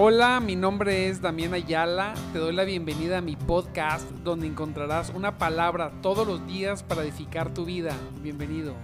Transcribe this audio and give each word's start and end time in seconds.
Hola, 0.00 0.38
mi 0.38 0.54
nombre 0.54 1.08
es 1.08 1.20
Damián 1.20 1.54
Ayala. 1.54 2.14
Te 2.32 2.38
doy 2.38 2.54
la 2.54 2.62
bienvenida 2.62 3.18
a 3.18 3.20
mi 3.20 3.34
podcast 3.34 4.08
donde 4.22 4.46
encontrarás 4.46 5.10
una 5.10 5.38
palabra 5.38 5.90
todos 6.02 6.24
los 6.24 6.46
días 6.46 6.84
para 6.84 7.02
edificar 7.02 7.52
tu 7.52 7.64
vida. 7.64 7.96
Bienvenido. 8.22 8.74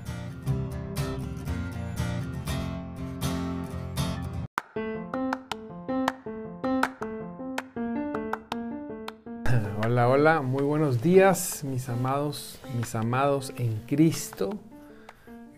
Hola, 9.85 10.08
hola, 10.08 10.42
muy 10.42 10.65
buenos 10.65 11.01
días, 11.01 11.62
mis 11.62 11.88
amados, 11.88 12.58
mis 12.76 12.92
amados 12.96 13.54
en 13.56 13.85
Cristo. 13.87 14.58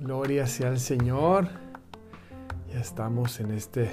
Gloria 0.01 0.47
sea 0.49 0.69
al 0.69 0.79
Señor. 0.79 1.49
Ya 2.71 2.79
estamos 2.79 3.41
en 3.41 3.53
este 3.53 3.91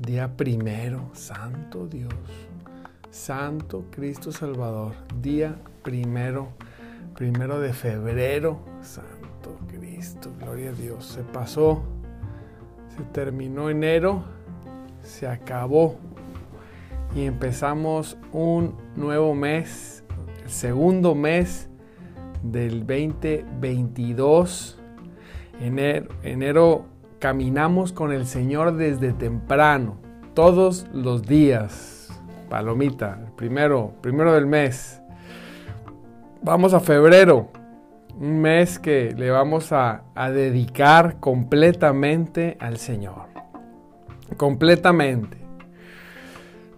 Día 0.00 0.36
primero, 0.36 1.08
Santo 1.14 1.86
Dios, 1.86 2.12
Santo 3.10 3.86
Cristo 3.90 4.30
Salvador. 4.30 4.92
Día 5.22 5.56
primero, 5.82 6.48
primero 7.14 7.60
de 7.60 7.72
febrero, 7.72 8.60
Santo 8.82 9.56
Cristo, 9.68 10.30
gloria 10.38 10.68
a 10.70 10.74
Dios. 10.74 11.06
Se 11.06 11.22
pasó, 11.22 11.82
se 12.94 13.04
terminó 13.04 13.70
enero, 13.70 14.22
se 15.02 15.26
acabó 15.26 15.96
y 17.14 17.22
empezamos 17.22 18.18
un 18.32 18.76
nuevo 18.96 19.34
mes, 19.34 20.04
el 20.44 20.50
segundo 20.50 21.14
mes 21.14 21.70
del 22.42 22.80
2022. 22.80 24.78
Enero, 25.58 26.08
enero 26.22 26.95
caminamos 27.26 27.92
con 27.92 28.12
el 28.12 28.24
Señor 28.24 28.76
desde 28.76 29.12
temprano, 29.12 29.96
todos 30.32 30.86
los 30.92 31.26
días. 31.26 32.08
Palomita, 32.48 33.18
primero, 33.34 33.94
primero 34.00 34.32
del 34.32 34.46
mes. 34.46 35.02
Vamos 36.40 36.72
a 36.72 36.78
febrero, 36.78 37.48
un 38.16 38.40
mes 38.40 38.78
que 38.78 39.12
le 39.18 39.32
vamos 39.32 39.72
a, 39.72 40.04
a 40.14 40.30
dedicar 40.30 41.18
completamente 41.18 42.56
al 42.60 42.76
Señor. 42.76 43.24
Completamente. 44.36 45.36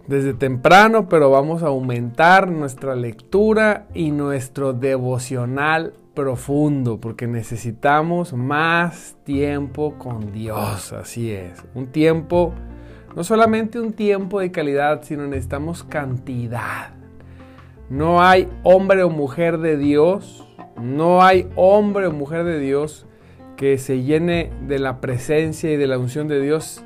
Desde 0.07 0.33
temprano, 0.33 1.07
pero 1.09 1.29
vamos 1.29 1.61
a 1.61 1.67
aumentar 1.67 2.49
nuestra 2.49 2.95
lectura 2.95 3.85
y 3.93 4.09
nuestro 4.09 4.73
devocional 4.73 5.93
profundo, 6.19 6.99
porque 6.99 7.27
necesitamos 7.27 8.33
más 8.33 9.15
tiempo 9.23 9.97
con 9.97 10.33
Dios, 10.33 10.91
así 10.91 11.31
es. 11.31 11.63
Un 11.73 11.87
tiempo, 11.87 12.53
no 13.15 13.23
solamente 13.23 13.79
un 13.79 13.93
tiempo 13.93 14.41
de 14.41 14.51
calidad, 14.51 15.01
sino 15.03 15.25
necesitamos 15.27 15.85
cantidad. 15.85 16.89
No 17.89 18.21
hay 18.21 18.49
hombre 18.63 19.03
o 19.03 19.09
mujer 19.09 19.59
de 19.59 19.77
Dios, 19.77 20.45
no 20.77 21.23
hay 21.23 21.47
hombre 21.55 22.07
o 22.07 22.11
mujer 22.11 22.43
de 22.43 22.59
Dios 22.59 23.05
que 23.55 23.77
se 23.77 24.03
llene 24.03 24.51
de 24.67 24.77
la 24.77 24.99
presencia 24.99 25.71
y 25.71 25.77
de 25.77 25.87
la 25.87 25.97
unción 25.97 26.27
de 26.27 26.41
Dios 26.41 26.83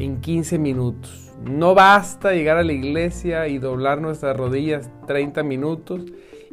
en 0.00 0.20
15 0.20 0.58
minutos. 0.58 1.32
No 1.44 1.76
basta 1.76 2.32
llegar 2.32 2.56
a 2.56 2.64
la 2.64 2.72
iglesia 2.72 3.46
y 3.46 3.58
doblar 3.58 4.00
nuestras 4.00 4.36
rodillas 4.36 4.90
30 5.06 5.44
minutos 5.44 6.02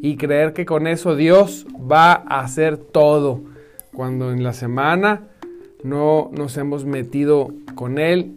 y 0.02 0.16
creer 0.18 0.54
que 0.54 0.66
con 0.66 0.88
eso 0.88 1.16
Dios 1.16 1.68
va 1.80 2.14
a 2.14 2.42
hacer 2.42 2.78
todo. 2.78 3.42
Cuando 3.94 4.32
en 4.32 4.44
la 4.44 4.54
semana 4.54 5.28
no 5.84 6.30
nos 6.34 6.58
hemos 6.58 6.86
metido 6.86 7.50
con 7.76 7.98
Él 7.98 8.36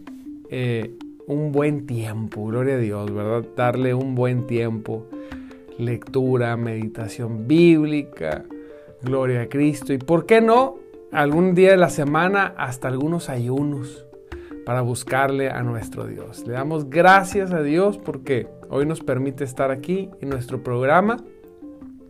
eh, 0.49 0.93
un 1.27 1.51
buen 1.51 1.85
tiempo, 1.85 2.45
gloria 2.45 2.75
a 2.75 2.79
Dios, 2.79 3.13
¿verdad? 3.13 3.45
Darle 3.55 3.93
un 3.93 4.15
buen 4.15 4.45
tiempo. 4.45 5.07
Lectura, 5.77 6.55
meditación 6.55 7.47
bíblica, 7.47 8.43
gloria 9.01 9.43
a 9.43 9.47
Cristo. 9.47 9.91
Y 9.91 9.97
por 9.97 10.25
qué 10.25 10.39
no, 10.39 10.75
algún 11.11 11.55
día 11.55 11.71
de 11.71 11.77
la 11.77 11.89
semana 11.89 12.53
hasta 12.57 12.89
algunos 12.89 13.29
ayunos 13.29 14.05
para 14.65 14.81
buscarle 14.81 15.49
a 15.49 15.63
nuestro 15.63 16.05
Dios. 16.05 16.45
Le 16.45 16.53
damos 16.53 16.89
gracias 16.89 17.51
a 17.51 17.63
Dios 17.63 17.97
porque 17.97 18.47
hoy 18.69 18.85
nos 18.85 19.01
permite 19.01 19.43
estar 19.43 19.71
aquí 19.71 20.09
en 20.21 20.29
nuestro 20.29 20.61
programa 20.61 21.17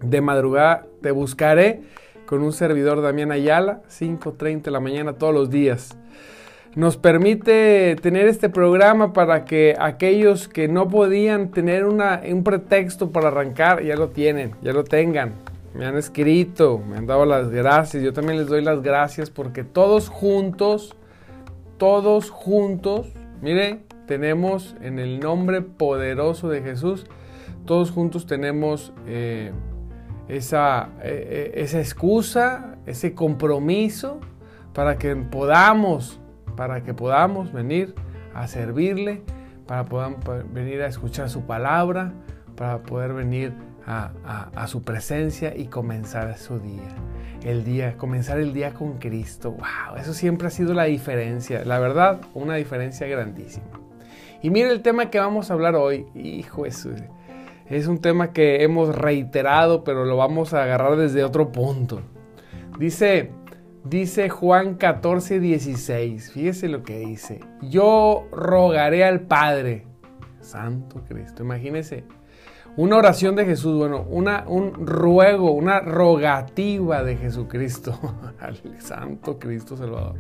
de 0.03 0.21
madrugada 0.21 0.85
te 1.01 1.11
buscaré 1.11 1.81
con 2.25 2.41
un 2.41 2.53
servidor 2.53 3.01
Damián 3.01 3.31
Ayala, 3.31 3.81
5.30 3.89 4.63
de 4.63 4.71
la 4.71 4.79
mañana 4.79 5.13
todos 5.13 5.33
los 5.33 5.49
días. 5.49 5.97
Nos 6.75 6.97
permite 6.97 7.95
tener 8.01 8.27
este 8.27 8.49
programa 8.49 9.13
para 9.13 9.45
que 9.45 9.75
aquellos 9.79 10.47
que 10.47 10.67
no 10.67 10.87
podían 10.87 11.51
tener 11.51 11.85
una, 11.85 12.21
un 12.27 12.43
pretexto 12.43 13.11
para 13.11 13.27
arrancar, 13.27 13.83
ya 13.83 13.95
lo 13.95 14.09
tienen, 14.09 14.53
ya 14.63 14.73
lo 14.73 14.83
tengan. 14.83 15.33
Me 15.75 15.85
han 15.85 15.97
escrito, 15.97 16.81
me 16.87 16.97
han 16.97 17.05
dado 17.05 17.25
las 17.25 17.49
gracias, 17.49 18.01
yo 18.01 18.13
también 18.13 18.39
les 18.39 18.47
doy 18.47 18.63
las 18.63 18.81
gracias 18.81 19.29
porque 19.29 19.63
todos 19.63 20.09
juntos, 20.09 20.95
todos 21.77 22.31
juntos, 22.31 23.07
mire, 23.41 23.81
tenemos 24.07 24.75
en 24.81 24.97
el 24.97 25.19
nombre 25.19 25.61
poderoso 25.61 26.49
de 26.49 26.61
Jesús, 26.61 27.05
todos 27.65 27.91
juntos 27.91 28.25
tenemos... 28.25 28.93
Eh, 29.07 29.51
esa, 30.27 30.89
eh, 31.01 31.51
esa 31.55 31.79
excusa, 31.79 32.77
ese 32.85 33.13
compromiso 33.13 34.19
para 34.73 34.97
que 34.97 35.15
podamos, 35.15 36.19
para 36.55 36.83
que 36.83 36.93
podamos 36.93 37.51
venir 37.51 37.93
a 38.33 38.47
servirle, 38.47 39.21
para 39.67 39.85
poder 39.85 40.45
venir 40.45 40.81
a 40.81 40.87
escuchar 40.87 41.29
su 41.29 41.45
palabra, 41.45 42.13
para 42.55 42.83
poder 42.83 43.13
venir 43.13 43.53
a, 43.85 44.11
a, 44.55 44.67
su 44.67 44.81
presencia 44.81 45.55
y 45.55 45.65
comenzar 45.65 46.37
su 46.37 46.59
día. 46.59 46.95
El 47.43 47.65
día, 47.65 47.97
comenzar 47.97 48.39
el 48.39 48.53
día 48.53 48.73
con 48.73 48.97
Cristo. 48.97 49.51
Wow, 49.51 49.97
eso 49.97 50.13
siempre 50.13 50.47
ha 50.47 50.51
sido 50.51 50.73
la 50.73 50.85
diferencia. 50.85 51.65
La 51.65 51.79
verdad, 51.79 52.21
una 52.33 52.55
diferencia 52.55 53.07
grandísima. 53.07 53.65
Y 54.41 54.49
mire 54.49 54.71
el 54.71 54.81
tema 54.81 55.09
que 55.09 55.19
vamos 55.19 55.51
a 55.51 55.53
hablar 55.53 55.75
hoy. 55.75 56.05
Hijo 56.15 56.63
Jesús. 56.63 57.01
Es 57.73 57.87
un 57.87 57.97
tema 57.97 58.33
que 58.33 58.63
hemos 58.63 58.93
reiterado, 58.95 59.83
pero 59.83 60.05
lo 60.05 60.15
vamos 60.15 60.53
a 60.53 60.61
agarrar 60.61 60.95
desde 60.95 61.23
otro 61.23 61.51
punto. 61.51 62.01
Dice, 62.77 63.31
dice 63.83 64.29
Juan 64.29 64.75
14, 64.75 65.39
16. 65.39 66.33
Fíjese 66.33 66.67
lo 66.67 66.83
que 66.83 66.99
dice. 66.99 67.39
Yo 67.63 68.27
rogaré 68.31 69.03
al 69.03 69.21
Padre. 69.21 69.87
Santo 70.39 71.01
Cristo. 71.07 71.41
Imagínese. 71.41 72.03
Una 72.77 72.97
oración 72.97 73.35
de 73.35 73.45
Jesús, 73.45 73.75
bueno, 73.75 74.05
una, 74.07 74.45
un 74.47 74.85
ruego, 74.85 75.51
una 75.51 75.79
rogativa 75.79 77.03
de 77.03 77.17
Jesucristo, 77.17 77.99
Santo 78.77 79.39
Cristo 79.39 79.75
Salvador. 79.75 80.15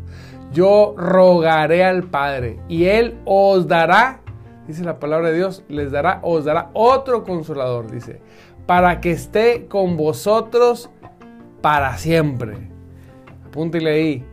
Yo 0.51 0.95
rogaré 0.97 1.83
al 1.83 2.03
Padre 2.05 2.59
y 2.67 2.85
Él 2.85 3.19
os 3.25 3.67
dará 3.67 4.22
dice 4.67 4.83
la 4.83 4.99
palabra 4.99 5.29
de 5.29 5.37
Dios, 5.37 5.63
les 5.67 5.91
dará, 5.91 6.19
os 6.23 6.45
dará 6.45 6.69
otro 6.73 7.23
consolador, 7.23 7.91
dice, 7.91 8.21
para 8.65 9.01
que 9.01 9.11
esté 9.11 9.65
con 9.67 9.97
vosotros 9.97 10.89
para 11.61 11.97
siempre. 11.97 12.69
Apúntele 13.45 13.91
ahí, 13.91 14.25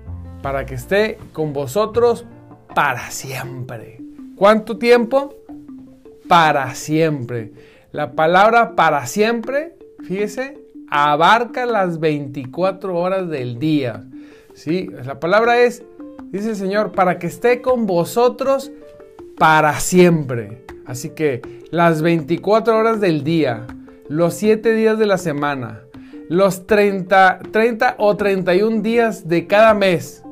para 0.42 0.66
que 0.66 0.74
esté 0.74 1.18
con 1.32 1.52
vosotros 1.52 2.26
para 2.74 3.10
siempre. 3.10 4.00
¿Cuánto 4.36 4.78
tiempo? 4.78 5.34
Para 6.28 6.74
siempre. 6.74 7.52
La 7.92 8.12
palabra 8.12 8.76
para 8.76 9.06
siempre, 9.06 9.76
fíjese, 10.04 10.58
abarca 10.90 11.66
las 11.66 12.00
24 12.00 12.96
horas 12.96 13.28
del 13.28 13.58
día. 13.58 14.04
¿Sí? 14.54 14.88
La 15.04 15.20
palabra 15.20 15.60
es, 15.60 15.84
dice 16.30 16.50
el 16.50 16.56
Señor, 16.56 16.92
para 16.92 17.18
que 17.18 17.26
esté 17.26 17.60
con 17.62 17.86
vosotros 17.86 18.72
para 19.40 19.80
siempre. 19.80 20.62
Así 20.84 21.10
que 21.10 21.40
las 21.70 22.02
24 22.02 22.76
horas 22.76 23.00
del 23.00 23.24
día, 23.24 23.66
los 24.06 24.34
7 24.34 24.74
días 24.74 24.98
de 24.98 25.06
la 25.06 25.16
semana, 25.16 25.80
los 26.28 26.66
30, 26.66 27.38
30 27.50 27.94
o 27.96 28.18
31 28.18 28.82
días 28.82 29.28
de 29.28 29.46
cada 29.46 29.72
mes, 29.72 30.22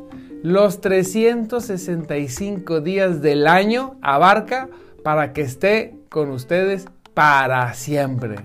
los 0.42 0.82
365 0.82 2.82
días 2.82 3.22
del 3.22 3.46
año 3.46 3.96
abarca 4.02 4.68
para 5.02 5.32
que 5.32 5.40
esté 5.40 5.94
con 6.10 6.30
ustedes 6.30 6.84
para 7.14 7.72
siempre. 7.72 8.36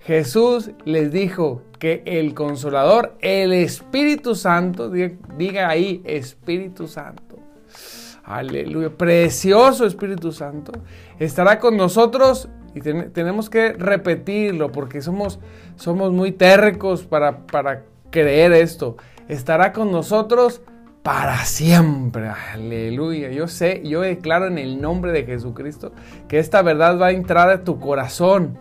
Jesús 0.00 0.72
les 0.84 1.12
dijo 1.12 1.62
que 1.78 2.02
el 2.04 2.34
consolador, 2.34 3.16
el 3.20 3.54
Espíritu 3.54 4.34
Santo, 4.34 4.90
diga 4.90 5.70
ahí 5.70 6.02
Espíritu 6.04 6.88
Santo, 6.88 7.29
Aleluya. 8.30 8.90
Precioso 8.90 9.84
Espíritu 9.84 10.30
Santo. 10.30 10.70
Estará 11.18 11.58
con 11.58 11.76
nosotros 11.76 12.48
y 12.76 12.80
tenemos 12.80 13.50
que 13.50 13.72
repetirlo 13.72 14.70
porque 14.70 15.02
somos, 15.02 15.40
somos 15.74 16.12
muy 16.12 16.30
tercos 16.30 17.02
para, 17.02 17.44
para 17.46 17.82
creer 18.10 18.52
esto. 18.52 18.96
Estará 19.26 19.72
con 19.72 19.90
nosotros 19.90 20.62
para 21.02 21.38
siempre. 21.44 22.28
Aleluya. 22.52 23.30
Yo 23.30 23.48
sé, 23.48 23.82
yo 23.84 24.02
declaro 24.02 24.46
en 24.46 24.58
el 24.58 24.80
nombre 24.80 25.10
de 25.10 25.24
Jesucristo 25.24 25.90
que 26.28 26.38
esta 26.38 26.62
verdad 26.62 27.00
va 27.00 27.06
a 27.06 27.10
entrar 27.12 27.50
a 27.50 27.64
tu 27.64 27.80
corazón. 27.80 28.56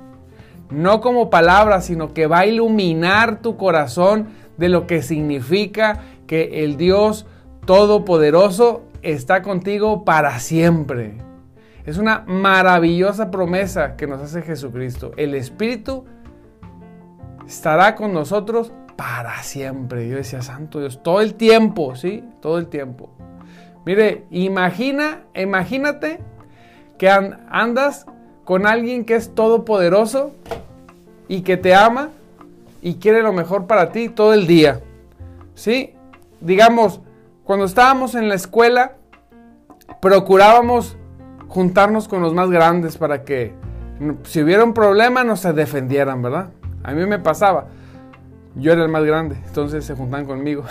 No 0.72 1.00
como 1.00 1.30
palabra, 1.30 1.82
sino 1.82 2.12
que 2.16 2.26
va 2.26 2.40
a 2.40 2.46
iluminar 2.48 3.44
tu 3.44 3.56
corazón 3.56 4.30
de 4.58 4.70
lo 4.70 4.88
que 4.88 5.04
significa 5.04 6.02
que 6.26 6.64
el 6.64 6.76
Dios 6.76 7.28
Todopoderoso 7.68 8.89
está 9.02 9.42
contigo 9.42 10.06
para 10.06 10.40
siempre. 10.40 11.18
Es 11.86 11.98
una 11.98 12.24
maravillosa 12.28 13.32
promesa 13.32 13.96
que 13.96 14.08
nos 14.08 14.22
hace 14.22 14.42
Jesucristo. 14.42 15.12
El 15.18 15.34
Espíritu 15.34 16.06
estará 17.48 17.96
con 17.96 18.14
nosotros 18.14 18.72
para 18.96 19.42
siempre. 19.44 20.08
Yo 20.08 20.18
decía, 20.18 20.42
Santo 20.42 20.80
Dios, 20.80 21.02
todo 21.02 21.22
el 21.22 21.36
tiempo, 21.36 21.96
¿sí? 21.96 22.24
Todo 22.42 22.58
el 22.58 22.68
tiempo. 22.68 23.10
Mire, 23.86 24.26
imagina, 24.30 25.24
imagínate 25.34 26.20
que 26.98 27.10
andas 27.10 28.06
con 28.44 28.68
alguien 28.68 29.06
que 29.06 29.16
es 29.16 29.34
todopoderoso 29.34 30.34
y 31.28 31.42
que 31.42 31.58
te 31.58 31.74
ama 31.74 32.10
y 32.82 32.96
quiere 32.96 33.22
lo 33.22 33.34
mejor 33.34 33.68
para 33.68 33.92
ti 33.92 34.10
todo 34.10 34.34
el 34.34 34.48
día. 34.48 34.82
¿Sí? 35.56 35.94
Digamos, 36.42 37.02
cuando 37.50 37.66
estábamos 37.66 38.14
en 38.14 38.30
la 38.30 38.36
escuela, 38.36 38.92
procurábamos 40.04 40.98
juntarnos 41.48 42.08
con 42.08 42.22
los 42.22 42.32
más 42.32 42.52
grandes 42.52 42.96
para 42.96 43.24
que 43.24 43.56
si 44.22 44.44
hubiera 44.44 44.64
un 44.64 44.76
problema 44.76 45.24
nos 45.24 45.40
se 45.40 45.52
defendieran, 45.54 46.22
¿verdad? 46.22 46.52
A 46.84 46.92
mí 46.92 47.04
me 47.08 47.18
pasaba. 47.18 47.66
Yo 48.54 48.72
era 48.72 48.84
el 48.84 48.90
más 48.90 49.04
grande, 49.04 49.36
entonces 49.48 49.84
se 49.84 49.96
juntaban 49.96 50.28
conmigo. 50.28 50.64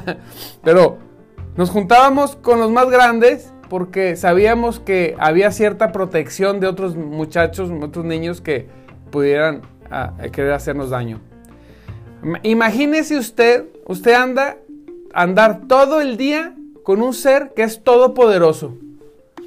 Pero 0.64 0.96
nos 1.58 1.68
juntábamos 1.68 2.36
con 2.36 2.58
los 2.58 2.70
más 2.70 2.88
grandes 2.88 3.52
porque 3.68 4.16
sabíamos 4.16 4.80
que 4.80 5.16
había 5.18 5.50
cierta 5.50 5.92
protección 5.92 6.58
de 6.58 6.68
otros 6.68 6.96
muchachos, 6.96 7.70
otros 7.82 8.06
niños 8.06 8.40
que 8.40 8.66
pudieran 9.10 9.60
ah, 9.90 10.14
querer 10.32 10.52
hacernos 10.54 10.88
daño. 10.88 11.20
Imagínese 12.42 13.18
usted, 13.18 13.66
usted 13.86 14.14
anda 14.14 14.56
andar 15.14 15.62
todo 15.68 16.00
el 16.00 16.16
día 16.16 16.54
con 16.82 17.00
un 17.00 17.14
ser 17.14 17.52
que 17.54 17.62
es 17.62 17.82
todopoderoso. 17.82 18.74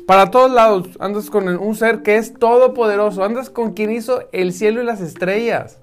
Para 0.08 0.32
todos 0.32 0.52
lados 0.52 0.88
andas 1.00 1.30
con 1.30 1.48
un 1.48 1.76
ser 1.76 2.02
que 2.02 2.16
es 2.16 2.34
todopoderoso. 2.34 3.24
Andas 3.24 3.50
con 3.50 3.74
quien 3.74 3.92
hizo 3.92 4.24
el 4.32 4.54
cielo 4.54 4.82
y 4.82 4.86
las 4.86 5.02
estrellas. 5.02 5.80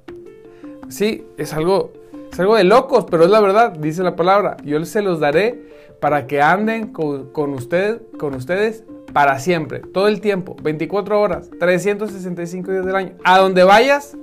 Sí, 0.89 1.27
es 1.37 1.53
algo, 1.53 1.93
es 2.33 2.41
algo 2.41 2.57
de 2.57 2.65
locos, 2.65 3.07
pero 3.11 3.25
es 3.25 3.31
la 3.31 3.41
verdad, 3.41 3.73
dice 3.73 4.03
la 4.03 4.17
palabra. 4.17 4.57
Yo 4.65 4.83
se 4.85 5.03
los 5.03 5.21
daré 5.21 5.63
para 6.01 6.27
que 6.27 6.43
anden 6.43 6.93
con, 6.93 7.31
con 7.31 7.55
ustedes 7.55 8.85
para 9.13 9.39
siempre, 9.39 9.79
todo 9.79 10.09
el 10.09 10.21
tiempo, 10.21 10.57
24 10.61 11.21
horas, 11.21 11.49
365 11.61 12.73
días 12.73 12.85
del 12.85 12.97
año. 12.97 13.13
A 13.23 13.39
donde 13.39 13.63
vayas, 13.63 14.17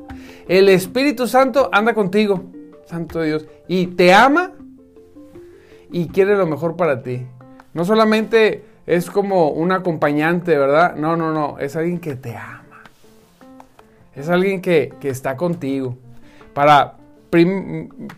el 0.47 0.67
Espíritu 0.67 1.27
Santo 1.27 1.69
anda 1.71 1.93
contigo, 1.93 2.43
Santo 2.85 3.21
Dios, 3.21 3.45
y 3.69 3.87
te 3.87 4.13
ama 4.13 4.51
y 5.91 6.07
quiere 6.07 6.35
lo 6.35 6.45
mejor 6.45 6.75
para 6.75 7.03
ti. 7.03 7.25
No 7.73 7.85
solamente 7.85 8.65
es 8.85 9.09
como 9.09 9.49
un 9.49 9.71
acompañante, 9.71 10.57
¿verdad? 10.57 10.95
No, 10.95 11.15
no, 11.15 11.33
no, 11.33 11.59
es 11.59 11.75
alguien 11.75 11.99
que 11.99 12.15
te 12.15 12.35
ama. 12.35 12.83
Es 14.15 14.29
alguien 14.29 14.61
que, 14.61 14.93
está 15.03 15.37
contigo. 15.37 15.97
Para, 16.53 16.95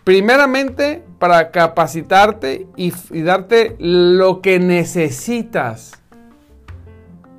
primeramente, 0.04 1.02
para 1.18 1.50
capacitarte 1.50 2.66
y, 2.76 2.92
y 3.10 3.22
darte 3.22 3.76
lo 3.78 4.40
que 4.40 4.58
necesitas. 4.58 5.92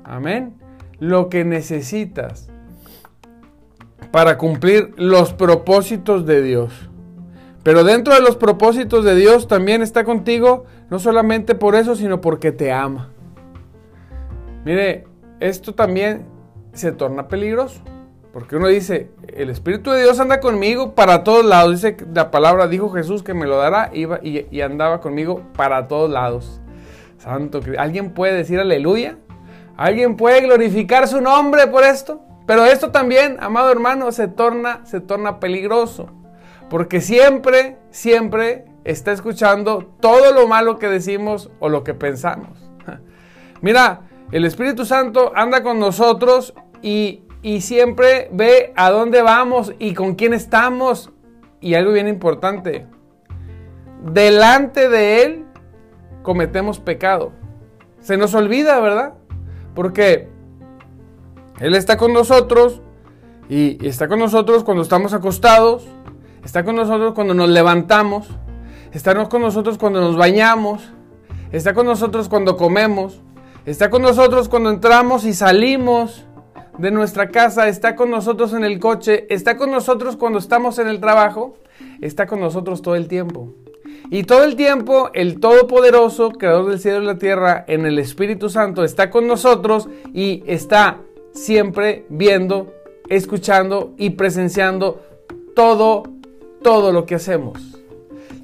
Amén. 0.04 0.54
Lo 0.98 1.28
que 1.28 1.44
necesitas 1.44 2.48
para 4.16 4.38
cumplir 4.38 4.94
los 4.96 5.34
propósitos 5.34 6.24
de 6.24 6.40
Dios. 6.42 6.72
Pero 7.66 7.82
dentro 7.82 8.14
de 8.14 8.20
los 8.20 8.36
propósitos 8.36 9.04
de 9.04 9.16
Dios 9.16 9.48
también 9.48 9.82
está 9.82 10.04
contigo, 10.04 10.66
no 10.88 11.00
solamente 11.00 11.56
por 11.56 11.74
eso, 11.74 11.96
sino 11.96 12.20
porque 12.20 12.52
te 12.52 12.70
ama. 12.70 13.08
Mire, 14.64 15.08
esto 15.40 15.74
también 15.74 16.26
se 16.74 16.92
torna 16.92 17.26
peligroso. 17.26 17.80
Porque 18.32 18.54
uno 18.54 18.68
dice, 18.68 19.10
el 19.26 19.50
Espíritu 19.50 19.90
de 19.90 20.00
Dios 20.04 20.20
anda 20.20 20.38
conmigo 20.38 20.94
para 20.94 21.24
todos 21.24 21.44
lados. 21.44 21.72
Dice 21.72 21.96
la 22.14 22.30
palabra, 22.30 22.68
dijo 22.68 22.88
Jesús 22.90 23.24
que 23.24 23.34
me 23.34 23.46
lo 23.46 23.56
dará 23.56 23.90
y 23.92 24.60
andaba 24.60 25.00
conmigo 25.00 25.42
para 25.56 25.88
todos 25.88 26.08
lados. 26.08 26.60
Santo, 27.18 27.58
¿alguien 27.80 28.14
puede 28.14 28.34
decir 28.34 28.60
aleluya? 28.60 29.18
¿Alguien 29.76 30.16
puede 30.16 30.40
glorificar 30.42 31.08
su 31.08 31.20
nombre 31.20 31.66
por 31.66 31.82
esto? 31.82 32.20
Pero 32.46 32.64
esto 32.64 32.92
también, 32.92 33.38
amado 33.40 33.72
hermano, 33.72 34.12
se 34.12 34.28
torna, 34.28 34.86
se 34.86 35.00
torna 35.00 35.40
peligroso. 35.40 36.10
Porque 36.68 37.00
siempre, 37.00 37.78
siempre 37.90 38.64
está 38.84 39.12
escuchando 39.12 39.90
todo 40.00 40.32
lo 40.32 40.46
malo 40.46 40.78
que 40.78 40.88
decimos 40.88 41.50
o 41.60 41.68
lo 41.68 41.84
que 41.84 41.94
pensamos. 41.94 42.68
Mira, 43.60 44.02
el 44.32 44.44
Espíritu 44.44 44.84
Santo 44.84 45.32
anda 45.34 45.62
con 45.62 45.78
nosotros 45.78 46.54
y, 46.82 47.22
y 47.42 47.60
siempre 47.60 48.28
ve 48.32 48.72
a 48.76 48.90
dónde 48.90 49.22
vamos 49.22 49.72
y 49.78 49.94
con 49.94 50.14
quién 50.14 50.34
estamos. 50.34 51.12
Y 51.60 51.74
algo 51.74 51.92
bien 51.92 52.06
importante, 52.06 52.86
delante 54.12 54.88
de 54.88 55.22
Él 55.22 55.44
cometemos 56.22 56.80
pecado. 56.80 57.32
Se 58.00 58.16
nos 58.16 58.34
olvida, 58.34 58.78
¿verdad? 58.80 59.14
Porque 59.74 60.28
Él 61.60 61.74
está 61.74 61.96
con 61.96 62.12
nosotros 62.12 62.82
y 63.48 63.84
está 63.86 64.08
con 64.08 64.18
nosotros 64.18 64.64
cuando 64.64 64.82
estamos 64.82 65.12
acostados, 65.12 65.86
Está 66.46 66.62
con 66.62 66.76
nosotros 66.76 67.12
cuando 67.12 67.34
nos 67.34 67.48
levantamos. 67.48 68.28
Está 68.92 69.28
con 69.28 69.42
nosotros 69.42 69.78
cuando 69.78 70.00
nos 70.00 70.16
bañamos. 70.16 70.80
Está 71.50 71.74
con 71.74 71.86
nosotros 71.86 72.28
cuando 72.28 72.56
comemos. 72.56 73.20
Está 73.64 73.90
con 73.90 74.02
nosotros 74.02 74.48
cuando 74.48 74.70
entramos 74.70 75.24
y 75.24 75.32
salimos 75.32 76.24
de 76.78 76.92
nuestra 76.92 77.30
casa. 77.30 77.66
Está 77.66 77.96
con 77.96 78.12
nosotros 78.12 78.52
en 78.52 78.62
el 78.62 78.78
coche. 78.78 79.26
Está 79.28 79.56
con 79.56 79.72
nosotros 79.72 80.14
cuando 80.14 80.38
estamos 80.38 80.78
en 80.78 80.86
el 80.86 81.00
trabajo. 81.00 81.56
Está 82.00 82.28
con 82.28 82.38
nosotros 82.38 82.80
todo 82.80 82.94
el 82.94 83.08
tiempo. 83.08 83.52
Y 84.12 84.22
todo 84.22 84.44
el 84.44 84.54
tiempo 84.54 85.10
el 85.14 85.40
Todopoderoso, 85.40 86.30
Creador 86.30 86.70
del 86.70 86.78
cielo 86.78 87.02
y 87.02 87.06
la 87.06 87.18
tierra, 87.18 87.64
en 87.66 87.86
el 87.86 87.98
Espíritu 87.98 88.50
Santo, 88.50 88.84
está 88.84 89.10
con 89.10 89.26
nosotros 89.26 89.88
y 90.14 90.44
está 90.46 90.98
siempre 91.32 92.06
viendo, 92.08 92.72
escuchando 93.08 93.94
y 93.98 94.10
presenciando 94.10 95.02
todo 95.56 96.04
todo 96.66 96.90
lo 96.90 97.06
que 97.06 97.14
hacemos. 97.14 97.60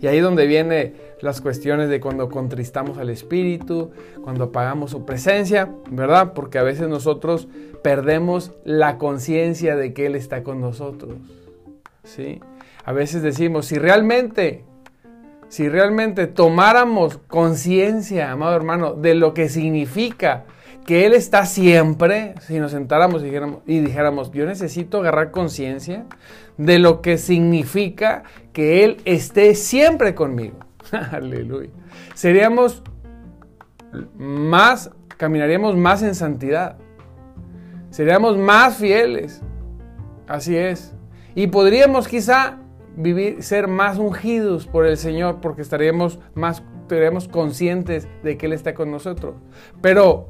Y 0.01 0.07
ahí 0.07 0.21
donde 0.21 0.47
viene 0.47 0.95
las 1.23 1.41
cuestiones 1.41 1.89
de 1.89 1.99
cuando 1.99 2.29
contristamos 2.29 2.99
al 2.99 3.11
Espíritu, 3.11 3.91
cuando 4.23 4.45
apagamos 4.45 4.93
su 4.93 5.05
presencia, 5.05 5.75
¿verdad? 5.91 6.33
Porque 6.33 6.61
a 6.61 6.63
veces 6.63 6.87
nosotros 6.87 7.49
perdemos 7.83 8.53
la 8.63 8.97
conciencia 8.97 9.75
de 9.75 9.93
que 9.93 10.07
Él 10.07 10.15
está 10.15 10.45
con 10.45 10.61
nosotros. 10.61 11.17
¿Sí? 12.05 12.39
A 12.85 12.93
veces 12.93 13.23
decimos, 13.23 13.67
si 13.67 13.77
realmente, 13.77 14.65
si 15.49 15.69
realmente 15.69 16.29
tomáramos 16.29 17.19
conciencia, 17.27 18.31
amado 18.31 18.55
hermano, 18.55 18.93
de 18.93 19.17
lo 19.17 19.35
que 19.35 19.49
significa 19.49 20.45
que 20.85 21.07
Él 21.07 21.15
está 21.15 21.47
siempre, 21.47 22.35
si 22.41 22.59
nos 22.59 22.73
sentáramos 22.73 23.23
y 23.23 23.27
dijéramos, 23.27 23.61
y 23.67 23.81
dijéramos 23.81 24.33
yo 24.33 24.47
necesito 24.47 24.99
agarrar 25.01 25.31
conciencia 25.31 26.07
de 26.57 26.79
lo 26.79 27.01
que 27.01 27.19
significa 27.19 28.25
que 28.53 28.85
Él 28.85 28.99
esté 29.05 29.55
siempre 29.55 30.15
conmigo. 30.15 30.59
Aleluya. 31.13 31.71
Seríamos 32.15 32.83
más, 34.17 34.91
caminaríamos 35.17 35.77
más 35.77 36.03
en 36.03 36.15
santidad. 36.15 36.77
Seríamos 37.91 38.37
más 38.37 38.77
fieles. 38.77 39.43
Así 40.27 40.57
es. 40.57 40.95
Y 41.35 41.47
podríamos 41.49 42.09
quizá 42.09 42.59
vivir, 42.97 43.43
ser 43.43 43.69
más 43.69 43.99
ungidos 43.99 44.67
por 44.67 44.87
el 44.87 44.97
Señor 44.97 45.41
porque 45.41 45.63
estaríamos 45.63 46.19
más, 46.35 46.63
estaríamos 46.83 47.29
conscientes 47.29 48.09
de 48.23 48.37
que 48.37 48.47
Él 48.47 48.53
está 48.53 48.75
con 48.75 48.91
nosotros. 48.91 49.35
Pero 49.81 50.29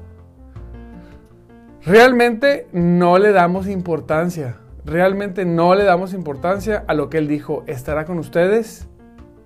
realmente 1.84 2.66
no 2.72 3.18
le 3.18 3.32
damos 3.32 3.68
importancia 3.68 4.56
realmente 4.84 5.44
no 5.44 5.74
le 5.74 5.84
damos 5.84 6.12
importancia 6.14 6.84
a 6.86 6.94
lo 6.94 7.08
que 7.08 7.18
Él 7.18 7.28
dijo, 7.28 7.64
estará 7.66 8.04
con 8.04 8.18
ustedes 8.18 8.88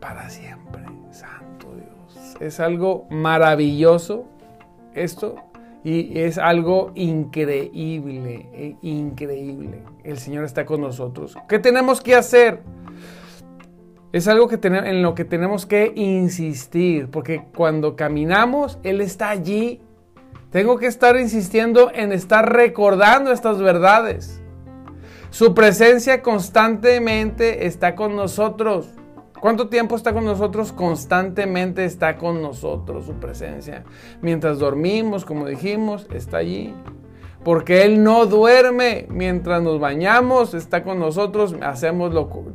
para 0.01 0.29
siempre. 0.31 0.83
Santo 1.11 1.69
Dios. 1.75 2.37
Es 2.41 2.61
algo 2.61 3.07
maravilloso 3.11 4.27
esto 4.95 5.37
y 5.85 6.19
es 6.19 6.39
algo 6.39 6.93
increíble, 6.95 8.49
eh, 8.53 8.77
increíble. 8.83 9.83
El 10.05 10.19
Señor 10.19 10.45
está 10.45 10.65
con 10.65 10.81
nosotros. 10.81 11.37
¿Qué 11.49 11.59
tenemos 11.59 12.01
que 12.01 12.15
hacer? 12.15 12.63
Es 14.13 14.29
algo 14.29 14.49
que 14.49 14.59
en 14.67 15.03
lo 15.03 15.15
que 15.15 15.25
tenemos 15.25 15.67
que 15.67 15.93
insistir, 15.95 17.11
porque 17.11 17.45
cuando 17.55 17.97
caminamos, 17.97 18.79
Él 18.83 19.01
está 19.01 19.29
allí. 19.31 19.83
Tengo 20.51 20.79
que 20.79 20.87
estar 20.87 21.17
insistiendo 21.17 21.91
en 21.93 22.13
estar 22.13 22.53
recordando 22.53 23.33
estas 23.33 23.59
verdades. 23.59 24.41
Su 25.31 25.55
presencia 25.55 26.23
constantemente 26.23 27.67
está 27.67 27.95
con 27.95 28.17
nosotros. 28.17 28.89
¿Cuánto 29.41 29.69
tiempo 29.69 29.97
está 29.97 30.13
con 30.13 30.25
nosotros? 30.25 30.73
Constantemente 30.73 31.85
está 31.85 32.17
con 32.17 32.41
nosotros 32.41 33.05
su 33.07 33.15
presencia. 33.15 33.85
Mientras 34.23 34.59
dormimos, 34.59 35.25
como 35.25 35.47
dijimos, 35.47 36.07
está 36.11 36.39
allí 36.39 36.75
porque 37.47 37.85
Él 37.85 38.03
no 38.03 38.27
duerme 38.27 39.07
mientras 39.09 39.63
nos 39.63 39.79
bañamos, 39.79 40.53
está 40.53 40.83
con 40.83 40.99
nosotros, 40.99 41.55
hacemos 41.63 42.13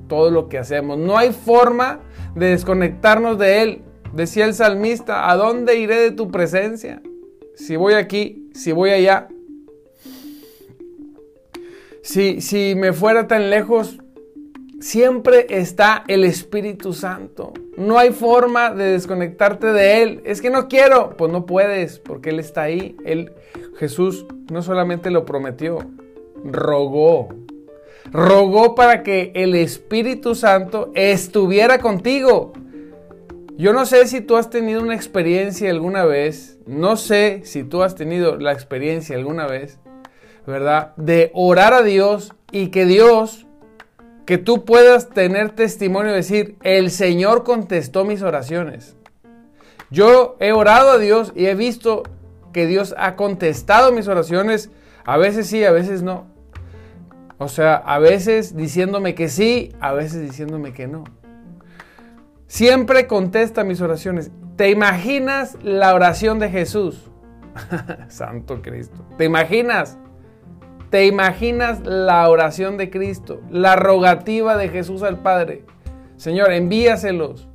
todo 0.10 0.32
lo 0.32 0.50
que 0.50 0.58
hacemos. 0.58 0.98
No 0.98 1.18
hay 1.18 1.32
forma 1.32 2.02
de 2.36 2.48
desconectarnos 2.48 3.38
de 3.38 3.62
Él. 3.62 3.82
Decía 4.12 4.44
el 4.44 4.54
salmista, 4.54 5.32
¿a 5.32 5.38
dónde 5.38 5.78
iré 5.78 5.96
de 5.96 6.12
tu 6.12 6.30
presencia? 6.30 7.02
Si 7.56 7.76
voy 7.76 7.94
aquí, 7.94 8.50
si 8.54 8.72
voy 8.72 8.92
allá. 8.92 9.28
Si, 12.04 12.42
si 12.42 12.74
me 12.76 12.94
fuera 12.94 13.28
tan 13.28 13.50
lejos, 13.50 14.00
siempre 14.80 15.46
está 15.50 16.04
el 16.08 16.24
Espíritu 16.24 16.94
Santo. 16.94 17.54
No 17.78 17.98
hay 17.98 18.12
forma 18.12 18.74
de 18.74 18.86
desconectarte 18.86 19.68
de 19.68 20.02
Él. 20.04 20.22
Es 20.26 20.42
que 20.42 20.50
no 20.50 20.68
quiero. 20.68 21.16
Pues 21.16 21.32
no 21.32 21.46
puedes, 21.46 22.00
porque 22.00 22.32
Él 22.32 22.40
está 22.40 22.64
ahí. 22.64 22.96
Él, 23.06 23.32
Jesús 23.78 24.26
no 24.52 24.62
solamente 24.62 25.12
lo 25.12 25.26
prometió, 25.26 25.80
rogó. 26.44 27.30
Rogó 28.12 28.76
para 28.76 29.04
que 29.04 29.32
el 29.36 29.56
Espíritu 29.56 30.36
Santo 30.36 30.92
estuviera 30.96 31.80
contigo. 31.80 32.52
Yo 33.62 33.74
no 33.74 33.86
sé 33.86 34.08
si 34.08 34.22
tú 34.22 34.38
has 34.38 34.50
tenido 34.50 34.82
una 34.82 34.96
experiencia 34.96 35.70
alguna 35.70 36.04
vez, 36.04 36.58
no 36.66 36.98
sé 36.98 37.42
si 37.44 37.64
tú 37.64 37.84
has 37.84 37.94
tenido 37.94 38.38
la 38.38 38.54
experiencia 38.54 39.16
alguna 39.16 39.46
vez, 39.46 39.78
¿verdad? 40.48 40.96
De 40.96 41.30
orar 41.36 41.76
a 41.76 41.84
Dios 41.84 42.34
y 42.52 42.70
que 42.70 42.88
Dios 42.88 43.46
que 44.26 44.40
tú 44.40 44.66
puedas 44.66 45.10
tener 45.10 45.52
testimonio 45.52 46.12
y 46.12 46.16
decir, 46.16 46.56
el 46.64 46.90
Señor 46.90 47.44
contestó 47.44 48.04
mis 48.04 48.24
oraciones. 48.24 48.96
Yo 49.92 50.38
he 50.40 50.54
orado 50.54 50.90
a 50.90 50.98
Dios 50.98 51.32
y 51.36 51.46
he 51.46 51.54
visto 51.54 52.02
que 52.54 52.66
Dios 52.66 52.96
ha 52.98 53.16
contestado 53.16 53.92
mis 53.92 54.08
oraciones, 54.08 54.72
a 55.06 55.18
veces 55.18 55.46
sí, 55.46 55.64
a 55.66 55.72
veces 55.72 56.02
no. 56.02 56.26
O 57.38 57.48
sea, 57.48 57.76
a 57.76 58.00
veces 58.00 58.58
diciéndome 58.58 59.14
que 59.14 59.30
sí, 59.30 59.72
a 59.80 59.94
veces 59.94 60.24
diciéndome 60.24 60.74
que 60.74 60.88
no. 60.88 61.04
Siempre 62.52 63.08
contesta 63.08 63.64
mis 63.64 63.80
oraciones. 63.80 64.30
¿Te 64.58 64.72
imaginas 64.72 65.58
la 65.64 65.96
oración 65.96 66.38
de 66.38 66.50
Jesús? 66.50 67.10
Santo 68.10 68.62
Cristo. 68.62 69.06
¿Te 69.18 69.24
imaginas? 69.24 69.98
¿Te 70.90 71.06
imaginas 71.06 71.80
la 71.86 72.28
oración 72.28 72.76
de 72.76 72.90
Cristo? 72.90 73.40
La 73.50 73.78
rogativa 73.78 74.58
de 74.58 74.68
Jesús 74.68 75.02
al 75.02 75.20
Padre. 75.20 75.64
Señor, 76.18 76.52
envíaselos 76.52 77.48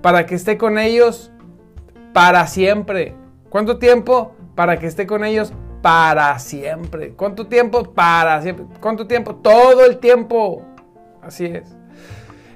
para 0.00 0.24
que 0.24 0.36
esté 0.36 0.56
con 0.56 0.78
ellos 0.78 1.30
para 2.14 2.46
siempre. 2.46 3.14
¿Cuánto 3.50 3.78
tiempo? 3.78 4.34
Para 4.54 4.78
que 4.78 4.86
esté 4.86 5.06
con 5.06 5.26
ellos 5.26 5.52
para 5.82 6.38
siempre. 6.38 7.10
¿Cuánto 7.10 7.48
tiempo? 7.48 7.92
Para 7.92 8.40
siempre. 8.40 8.64
¿Cuánto 8.80 9.06
tiempo? 9.06 9.34
Todo 9.34 9.84
el 9.84 9.98
tiempo. 9.98 10.62
Así 11.20 11.44
es. 11.44 11.77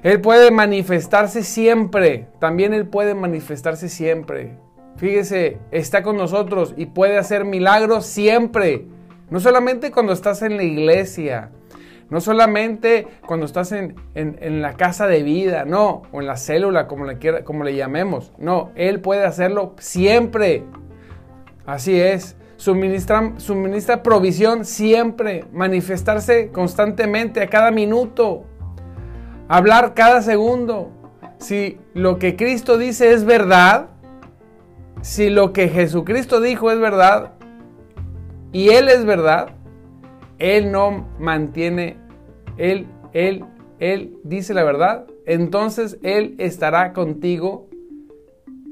Él 0.03 0.19
puede 0.19 0.51
manifestarse 0.51 1.43
siempre. 1.43 2.27
También 2.39 2.73
Él 2.73 2.85
puede 2.85 3.15
manifestarse 3.15 3.87
siempre. 3.87 4.57
Fíjese, 4.97 5.57
está 5.71 6.03
con 6.03 6.17
nosotros 6.17 6.73
y 6.77 6.87
puede 6.87 7.17
hacer 7.17 7.45
milagros 7.45 8.05
siempre. 8.05 8.85
No 9.29 9.39
solamente 9.39 9.91
cuando 9.91 10.13
estás 10.13 10.41
en 10.41 10.57
la 10.57 10.63
iglesia, 10.63 11.51
no 12.09 12.21
solamente 12.21 13.07
cuando 13.25 13.45
estás 13.45 13.71
en, 13.71 13.95
la 14.61 14.73
casa 14.73 15.07
de 15.07 15.23
vida, 15.23 15.65
no, 15.65 16.03
o 16.11 16.21
en 16.21 16.27
la 16.27 16.37
célula, 16.37 16.87
como 16.87 17.05
le, 17.05 17.17
quiera, 17.17 17.43
como 17.43 17.63
le 17.63 17.75
llamemos. 17.75 18.33
No, 18.37 18.71
Él 18.75 18.99
puede 18.99 19.25
hacerlo 19.25 19.73
siempre. 19.79 20.63
Así 21.65 21.99
es. 21.99 22.35
Suministra, 22.57 23.33
suministra 23.37 24.03
provisión 24.03 24.63
siempre, 24.63 25.45
manifestarse 25.51 26.49
constantemente 26.49 27.41
a 27.41 27.49
cada 27.49 27.71
minuto, 27.71 28.45
hablar 29.53 29.93
cada 29.93 30.23
segundo. 30.23 30.89
Si 31.37 31.77
lo 31.93 32.17
que 32.17 32.35
Cristo 32.35 32.79
dice 32.79 33.13
es 33.13 33.23
verdad, 33.23 33.89
si 35.01 35.29
lo 35.29 35.53
que 35.53 35.69
Jesucristo 35.69 36.41
dijo 36.41 36.71
es 36.71 36.79
verdad, 36.79 37.33
y 38.51 38.69
Él 38.69 38.89
es 38.89 39.05
verdad, 39.05 39.51
Él 40.39 40.71
no 40.71 41.07
mantiene, 41.19 41.97
Él, 42.57 42.87
Él, 43.13 43.45
Él 43.77 44.17
dice 44.23 44.55
la 44.55 44.63
verdad, 44.63 45.05
entonces 45.27 45.99
Él 46.01 46.33
estará 46.39 46.93
contigo 46.93 47.69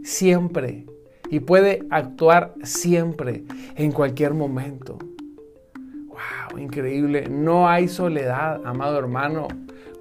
siempre 0.03 0.87
y 1.29 1.41
puede 1.41 1.85
actuar 1.91 2.55
siempre, 2.63 3.43
en 3.75 3.91
cualquier 3.91 4.33
momento. 4.33 4.97
¡Wow! 6.07 6.57
Increíble. 6.57 7.27
No 7.29 7.69
hay 7.69 7.87
soledad, 7.87 8.65
amado 8.65 8.97
hermano. 8.97 9.47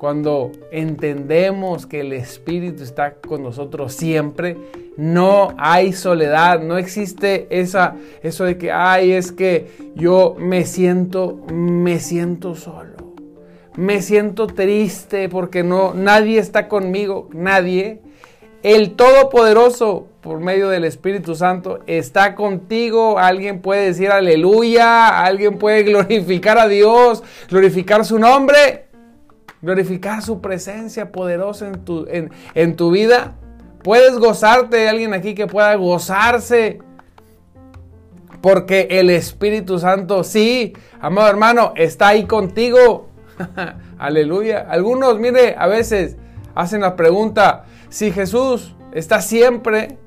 Cuando 0.00 0.50
entendemos 0.70 1.84
que 1.84 2.00
el 2.00 2.14
Espíritu 2.14 2.82
está 2.82 3.16
con 3.16 3.42
nosotros 3.42 3.92
siempre, 3.92 4.56
no 4.96 5.52
hay 5.58 5.92
soledad, 5.92 6.62
no 6.62 6.78
existe 6.78 7.46
esa, 7.50 7.96
eso 8.22 8.44
de 8.44 8.56
que, 8.56 8.72
ay, 8.72 9.12
es 9.12 9.30
que 9.30 9.66
yo 9.94 10.36
me 10.38 10.64
siento, 10.64 11.44
me 11.52 11.98
siento 11.98 12.54
solo, 12.54 13.12
me 13.76 14.00
siento 14.00 14.46
triste 14.46 15.28
porque 15.28 15.62
no, 15.62 15.92
nadie 15.92 16.38
está 16.38 16.66
conmigo, 16.66 17.28
nadie. 17.34 18.00
El 18.62 18.92
Todopoderoso, 18.92 20.06
por 20.22 20.40
medio 20.40 20.70
del 20.70 20.84
Espíritu 20.84 21.34
Santo, 21.34 21.80
está 21.86 22.34
contigo. 22.34 23.18
Alguien 23.18 23.60
puede 23.60 23.84
decir 23.84 24.10
aleluya, 24.10 25.22
alguien 25.22 25.58
puede 25.58 25.82
glorificar 25.82 26.58
a 26.58 26.68
Dios, 26.68 27.22
glorificar 27.50 28.06
su 28.06 28.18
nombre 28.18 28.89
glorificar 29.62 30.22
su 30.22 30.40
presencia 30.40 31.12
poderosa 31.12 31.68
en 31.68 31.84
tu, 31.84 32.06
en, 32.54 32.76
tu 32.76 32.90
vida. 32.90 33.36
Puedes 33.82 34.18
gozarte 34.18 34.78
de 34.78 34.88
alguien 34.88 35.14
aquí 35.14 35.34
que 35.34 35.46
pueda 35.46 35.74
gozarse. 35.74 36.78
Porque 38.40 38.88
el 38.90 39.10
Espíritu 39.10 39.78
Santo, 39.78 40.24
sí, 40.24 40.72
amado 40.98 41.28
hermano, 41.28 41.74
está 41.76 42.08
ahí 42.08 42.24
contigo. 42.24 43.10
Aleluya. 43.98 44.66
Algunos, 44.68 45.18
mire, 45.18 45.56
a 45.58 45.66
veces 45.66 46.16
hacen 46.54 46.80
la 46.80 46.96
pregunta, 46.96 47.64
si 47.90 48.12
Jesús 48.12 48.74
está 48.92 49.20
siempre, 49.20 49.98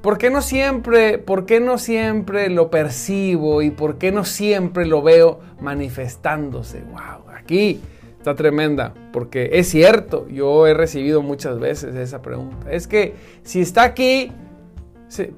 ¿por 0.00 0.16
qué 0.16 0.30
no 0.30 0.40
siempre, 0.40 1.18
por 1.18 1.44
qué 1.44 1.60
no 1.60 1.76
siempre 1.76 2.48
lo 2.48 2.70
percibo 2.70 3.60
y 3.60 3.70
por 3.70 3.98
qué 3.98 4.12
no 4.12 4.24
siempre 4.24 4.86
lo 4.86 5.02
veo 5.02 5.40
manifestándose? 5.60 6.80
Wow, 6.84 7.30
aquí 7.36 7.82
Está 8.18 8.34
tremenda, 8.34 8.94
porque 9.12 9.50
es 9.54 9.68
cierto, 9.68 10.26
yo 10.28 10.66
he 10.66 10.74
recibido 10.74 11.22
muchas 11.22 11.58
veces 11.60 11.94
esa 11.94 12.20
pregunta. 12.20 12.70
Es 12.70 12.88
que 12.88 13.14
si 13.42 13.60
está 13.60 13.84
aquí, 13.84 14.32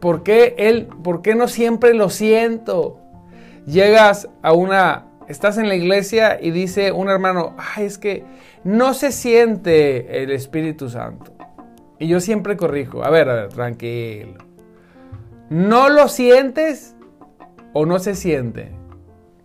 ¿por 0.00 0.22
qué 0.22 0.54
él, 0.56 0.88
por 1.04 1.20
qué 1.20 1.34
no 1.34 1.46
siempre 1.46 1.92
lo 1.92 2.08
siento? 2.08 2.98
Llegas 3.66 4.30
a 4.42 4.54
una, 4.54 5.06
estás 5.28 5.58
en 5.58 5.68
la 5.68 5.74
iglesia 5.74 6.38
y 6.40 6.50
dice 6.52 6.90
un 6.90 7.10
hermano, 7.10 7.54
ay, 7.58 7.84
es 7.84 7.98
que 7.98 8.24
no 8.64 8.94
se 8.94 9.12
siente 9.12 10.22
el 10.22 10.30
Espíritu 10.30 10.88
Santo. 10.88 11.32
Y 11.98 12.08
yo 12.08 12.18
siempre 12.18 12.56
corrijo, 12.56 13.04
a 13.04 13.10
ver, 13.10 13.28
a 13.28 13.34
ver, 13.34 13.48
tranquilo. 13.50 14.38
¿No 15.50 15.90
lo 15.90 16.08
sientes 16.08 16.96
o 17.74 17.84
no 17.84 17.98
se 17.98 18.14
siente? 18.14 18.79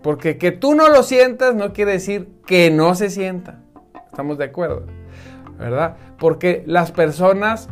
Porque 0.06 0.38
que 0.38 0.52
tú 0.52 0.76
no 0.76 0.88
lo 0.88 1.02
sientas 1.02 1.56
no 1.56 1.74
quiere 1.74 1.94
decir 1.94 2.30
que 2.46 2.70
no 2.70 2.94
se 2.94 3.10
sienta. 3.10 3.64
¿Estamos 4.06 4.38
de 4.38 4.44
acuerdo? 4.44 4.86
¿Verdad? 5.58 5.98
Porque 6.20 6.62
las 6.68 6.92
personas 6.92 7.70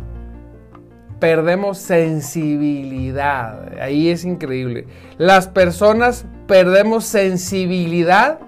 perdemos 1.19 1.77
sensibilidad. 1.77 3.79
Ahí 3.79 4.09
es 4.09 4.25
increíble. 4.25 4.87
Las 5.19 5.47
personas 5.47 6.25
perdemos 6.47 7.05
sensibilidad, 7.05 8.39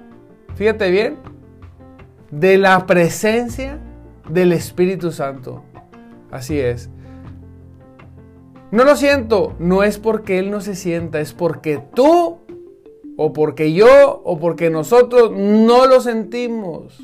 fíjate 0.55 0.89
bien, 0.89 1.17
de 2.31 2.57
la 2.57 2.87
presencia 2.87 3.77
del 4.27 4.53
Espíritu 4.53 5.11
Santo. 5.11 5.63
Así 6.31 6.59
es. 6.59 6.89
No 8.71 8.83
lo 8.83 8.95
siento, 8.95 9.55
no 9.59 9.83
es 9.83 9.99
porque 9.99 10.39
Él 10.39 10.49
no 10.49 10.59
se 10.59 10.73
sienta, 10.73 11.19
es 11.19 11.33
porque 11.33 11.79
tú 11.93 12.44
o 13.17 13.33
porque 13.33 13.73
yo 13.73 14.21
o 14.23 14.39
porque 14.39 14.69
nosotros 14.69 15.31
no 15.31 15.85
lo 15.85 16.01
sentimos. 16.01 16.97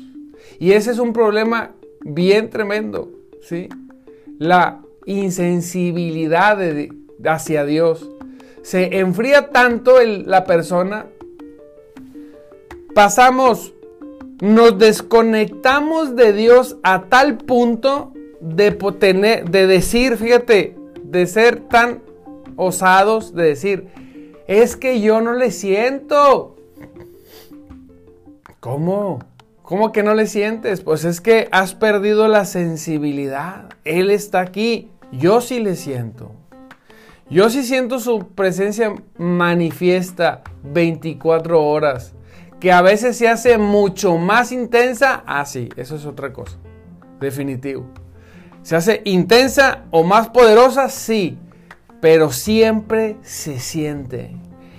Y 0.58 0.72
ese 0.72 0.90
es 0.90 0.98
un 0.98 1.12
problema 1.12 1.72
bien 2.00 2.50
tremendo. 2.50 3.10
¿sí? 3.40 3.68
La 4.38 4.82
insensibilidad 5.06 6.58
hacia 7.24 7.64
Dios. 7.64 8.08
Se 8.62 8.98
enfría 8.98 9.50
tanto 9.50 9.96
la 10.02 10.44
persona. 10.44 11.06
Pasamos, 12.94 13.72
nos 14.40 14.78
desconectamos 14.78 16.14
de 16.14 16.32
Dios 16.32 16.76
a 16.82 17.04
tal 17.04 17.38
punto 17.38 18.12
de, 18.40 18.70
de 19.50 19.66
decir, 19.66 20.16
fíjate, 20.16 20.76
de 21.02 21.26
ser 21.26 21.60
tan 21.68 22.02
osados, 22.56 23.34
de 23.34 23.44
decir, 23.44 23.88
es 24.60 24.76
que 24.76 25.00
yo 25.00 25.22
no 25.22 25.32
le 25.32 25.50
siento. 25.50 26.56
¿Cómo? 28.60 29.20
¿Cómo 29.62 29.92
que 29.92 30.02
no 30.02 30.14
le 30.14 30.26
sientes? 30.26 30.82
Pues 30.82 31.04
es 31.04 31.22
que 31.22 31.48
has 31.52 31.74
perdido 31.74 32.28
la 32.28 32.44
sensibilidad. 32.44 33.70
Él 33.84 34.10
está 34.10 34.40
aquí. 34.40 34.90
Yo 35.10 35.40
sí 35.40 35.58
le 35.58 35.74
siento. 35.74 36.32
Yo 37.30 37.48
sí 37.48 37.62
siento 37.62 37.98
su 37.98 38.28
presencia 38.34 38.94
manifiesta 39.16 40.42
24 40.64 41.64
horas. 41.64 42.12
Que 42.60 42.72
a 42.72 42.82
veces 42.82 43.16
se 43.16 43.28
hace 43.28 43.56
mucho 43.56 44.18
más 44.18 44.52
intensa. 44.52 45.22
Ah, 45.26 45.46
sí, 45.46 45.70
eso 45.76 45.96
es 45.96 46.04
otra 46.04 46.32
cosa. 46.32 46.58
Definitivo. 47.20 47.86
¿Se 48.62 48.76
hace 48.76 49.00
intensa 49.04 49.84
o 49.90 50.04
más 50.04 50.28
poderosa? 50.28 50.90
Sí. 50.90 51.38
Pero 52.02 52.32
siempre 52.32 53.16
se 53.22 53.60
siente. 53.60 54.34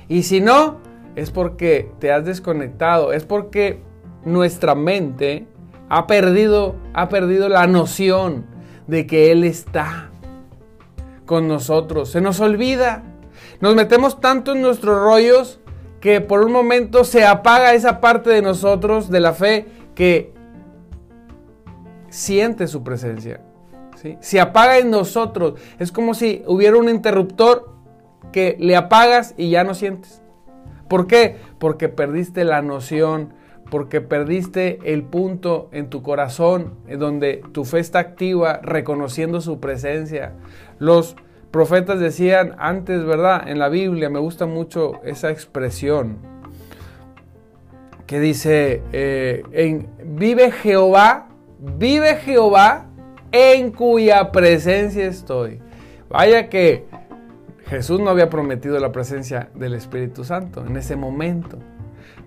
Y 0.10 0.24
si 0.24 0.42
no, 0.42 0.80
es 1.15 1.32
porque 1.32 1.89
te 2.00 2.12
has 2.12 2.25
desconectado. 2.25 3.13
Es 3.13 3.24
porque 3.24 3.80
nuestra 4.25 4.75
mente 4.75 5.48
ha 5.88 6.06
perdido, 6.06 6.75
ha 6.94 7.08
perdido 7.08 7.48
la 7.48 7.65
noción 7.65 8.46
de 8.88 9.08
que 9.08 9.32
Él 9.32 9.46
está 9.46 10.12
con 11.25 11.48
nosotros. 11.48 12.10
Se 12.10 12.20
nos 12.20 12.42
olvida. 12.42 13.03
Nos 13.62 13.74
metemos 13.74 14.20
tanto 14.20 14.51
en 14.51 14.62
nuestros 14.62 15.01
rollos 15.01 15.62
que 16.01 16.20
por 16.20 16.44
un 16.44 16.51
momento 16.51 17.06
se 17.06 17.24
apaga 17.24 17.74
esa 17.74 18.01
parte 18.01 18.32
de 18.32 18.42
nosotros, 18.42 19.10
de 19.10 19.22
la 19.22 19.32
fe, 19.32 19.68
que 19.96 20.34
siente 22.10 22.68
su 22.68 22.84
presencia. 22.84 23.39
¿Sí? 24.03 24.17
Se 24.19 24.39
apaga 24.39 24.77
en 24.77 24.91
nosotros. 24.91 25.55
Es 25.79 25.91
como 25.91 26.13
si 26.13 26.43
hubiera 26.45 26.77
un 26.77 26.89
interruptor 26.89 27.74
que 28.31 28.55
le 28.60 28.75
apagas 28.75 29.33
y 29.38 29.50
ya 29.50 29.63
no 29.63 29.74
sientes. 29.74 30.22
¿Por 30.88 31.07
qué? 31.07 31.38
Porque 31.57 31.89
perdiste 31.89 32.43
la 32.43 32.62
noción 32.62 33.33
porque 33.74 34.01
perdiste 34.01 34.77
el 34.93 35.01
punto 35.01 35.67
en 35.72 35.89
tu 35.89 36.03
corazón 36.03 36.75
en 36.88 37.00
donde 37.00 37.41
tu 37.53 37.65
fe 37.65 37.79
está 37.79 37.98
activa, 37.98 38.60
reconociendo 38.62 39.41
su 39.41 39.60
presencia. 39.60 40.33
Los 40.77 41.15
profetas 41.50 42.00
decían 42.00 42.55
antes, 42.60 43.03
¿verdad? 43.03 43.48
En 43.48 43.57
la 43.57 43.69
Biblia 43.69 44.12
me 44.12 44.19
gusta 44.19 44.45
mucho 44.45 45.01
esa 45.03 45.31
expresión 45.31 46.19
que 48.05 48.19
dice, 48.19 48.83
eh, 48.91 49.41
en, 49.53 49.89
vive 50.05 50.51
Jehová, 50.51 51.29
vive 51.57 52.17
Jehová 52.17 52.86
en 53.34 53.72
cuya 53.72 54.32
presencia 54.32 55.06
estoy. 55.06 55.60
Vaya 56.08 56.48
que 56.48 56.86
Jesús 57.66 58.00
no 58.00 58.12
había 58.12 58.30
prometido 58.30 58.80
la 58.80 58.92
presencia 58.92 59.50
del 59.56 59.74
Espíritu 59.74 60.24
Santo 60.24 60.66
en 60.66 60.78
ese 60.78 60.96
momento. 60.96 61.58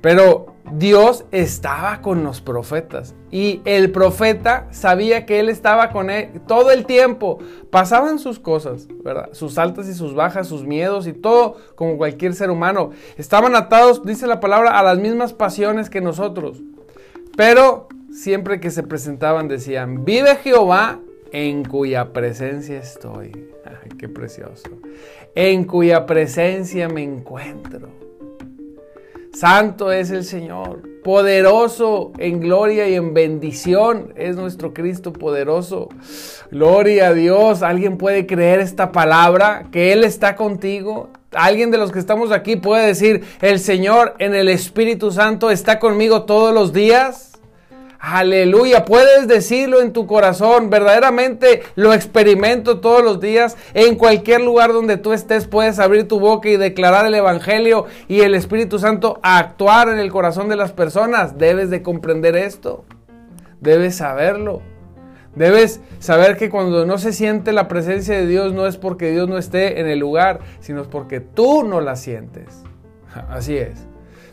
Pero 0.00 0.54
Dios 0.72 1.24
estaba 1.30 2.02
con 2.02 2.24
los 2.24 2.40
profetas 2.40 3.14
y 3.30 3.62
el 3.64 3.92
profeta 3.92 4.66
sabía 4.70 5.26
que 5.26 5.38
él 5.38 5.48
estaba 5.48 5.90
con 5.90 6.10
él 6.10 6.40
todo 6.46 6.70
el 6.70 6.86
tiempo. 6.86 7.38
Pasaban 7.70 8.18
sus 8.18 8.38
cosas, 8.38 8.88
¿verdad? 9.04 9.28
Sus 9.32 9.58
altas 9.58 9.88
y 9.88 9.94
sus 9.94 10.14
bajas, 10.14 10.48
sus 10.48 10.64
miedos 10.64 11.06
y 11.06 11.12
todo 11.12 11.56
como 11.76 11.96
cualquier 11.96 12.34
ser 12.34 12.50
humano. 12.50 12.90
Estaban 13.16 13.54
atados, 13.54 14.04
dice 14.04 14.26
la 14.26 14.40
palabra, 14.40 14.78
a 14.78 14.82
las 14.82 14.98
mismas 14.98 15.32
pasiones 15.32 15.88
que 15.88 16.00
nosotros. 16.00 16.62
Pero 17.36 17.88
siempre 18.16 18.60
que 18.60 18.70
se 18.70 18.82
presentaban 18.82 19.46
decían, 19.46 20.04
vive 20.04 20.36
Jehová 20.36 21.00
en 21.32 21.64
cuya 21.64 22.12
presencia 22.12 22.78
estoy. 22.78 23.32
Qué 23.98 24.08
precioso. 24.08 24.70
En 25.34 25.64
cuya 25.64 26.06
presencia 26.06 26.88
me 26.88 27.02
encuentro. 27.02 27.90
Santo 29.32 29.92
es 29.92 30.10
el 30.10 30.24
Señor, 30.24 30.80
poderoso 31.04 32.12
en 32.16 32.40
gloria 32.40 32.88
y 32.88 32.94
en 32.94 33.12
bendición 33.12 34.14
es 34.16 34.34
nuestro 34.36 34.72
Cristo 34.72 35.12
poderoso. 35.12 35.90
Gloria 36.50 37.08
a 37.08 37.12
Dios. 37.12 37.62
¿Alguien 37.62 37.98
puede 37.98 38.26
creer 38.26 38.60
esta 38.60 38.92
palabra? 38.92 39.66
Que 39.70 39.92
Él 39.92 40.04
está 40.04 40.36
contigo. 40.36 41.10
Alguien 41.32 41.70
de 41.70 41.76
los 41.76 41.92
que 41.92 41.98
estamos 41.98 42.32
aquí 42.32 42.56
puede 42.56 42.86
decir, 42.86 43.24
el 43.42 43.60
Señor 43.60 44.14
en 44.20 44.34
el 44.34 44.48
Espíritu 44.48 45.10
Santo 45.10 45.50
está 45.50 45.78
conmigo 45.78 46.22
todos 46.22 46.54
los 46.54 46.72
días. 46.72 47.35
Aleluya, 47.98 48.84
puedes 48.84 49.26
decirlo 49.26 49.80
en 49.80 49.92
tu 49.92 50.06
corazón, 50.06 50.68
verdaderamente 50.70 51.62
lo 51.74 51.94
experimento 51.94 52.80
todos 52.80 53.02
los 53.02 53.20
días. 53.20 53.56
En 53.74 53.96
cualquier 53.96 54.42
lugar 54.42 54.72
donde 54.72 54.96
tú 54.96 55.12
estés 55.12 55.46
puedes 55.46 55.78
abrir 55.78 56.06
tu 56.06 56.20
boca 56.20 56.48
y 56.48 56.56
declarar 56.56 57.06
el 57.06 57.14
Evangelio 57.14 57.86
y 58.06 58.20
el 58.20 58.34
Espíritu 58.34 58.78
Santo 58.78 59.18
actuar 59.22 59.88
en 59.88 59.98
el 59.98 60.12
corazón 60.12 60.48
de 60.48 60.56
las 60.56 60.72
personas. 60.72 61.38
Debes 61.38 61.70
de 61.70 61.82
comprender 61.82 62.36
esto, 62.36 62.84
debes 63.60 63.96
saberlo. 63.96 64.62
Debes 65.34 65.82
saber 65.98 66.38
que 66.38 66.48
cuando 66.48 66.86
no 66.86 66.96
se 66.96 67.12
siente 67.12 67.52
la 67.52 67.68
presencia 67.68 68.16
de 68.16 68.26
Dios 68.26 68.54
no 68.54 68.66
es 68.66 68.78
porque 68.78 69.10
Dios 69.10 69.28
no 69.28 69.36
esté 69.36 69.80
en 69.80 69.86
el 69.86 69.98
lugar, 69.98 70.40
sino 70.60 70.80
es 70.80 70.88
porque 70.88 71.20
tú 71.20 71.62
no 71.62 71.82
la 71.82 71.94
sientes. 71.96 72.62
Así 73.28 73.56
es. 73.56 73.86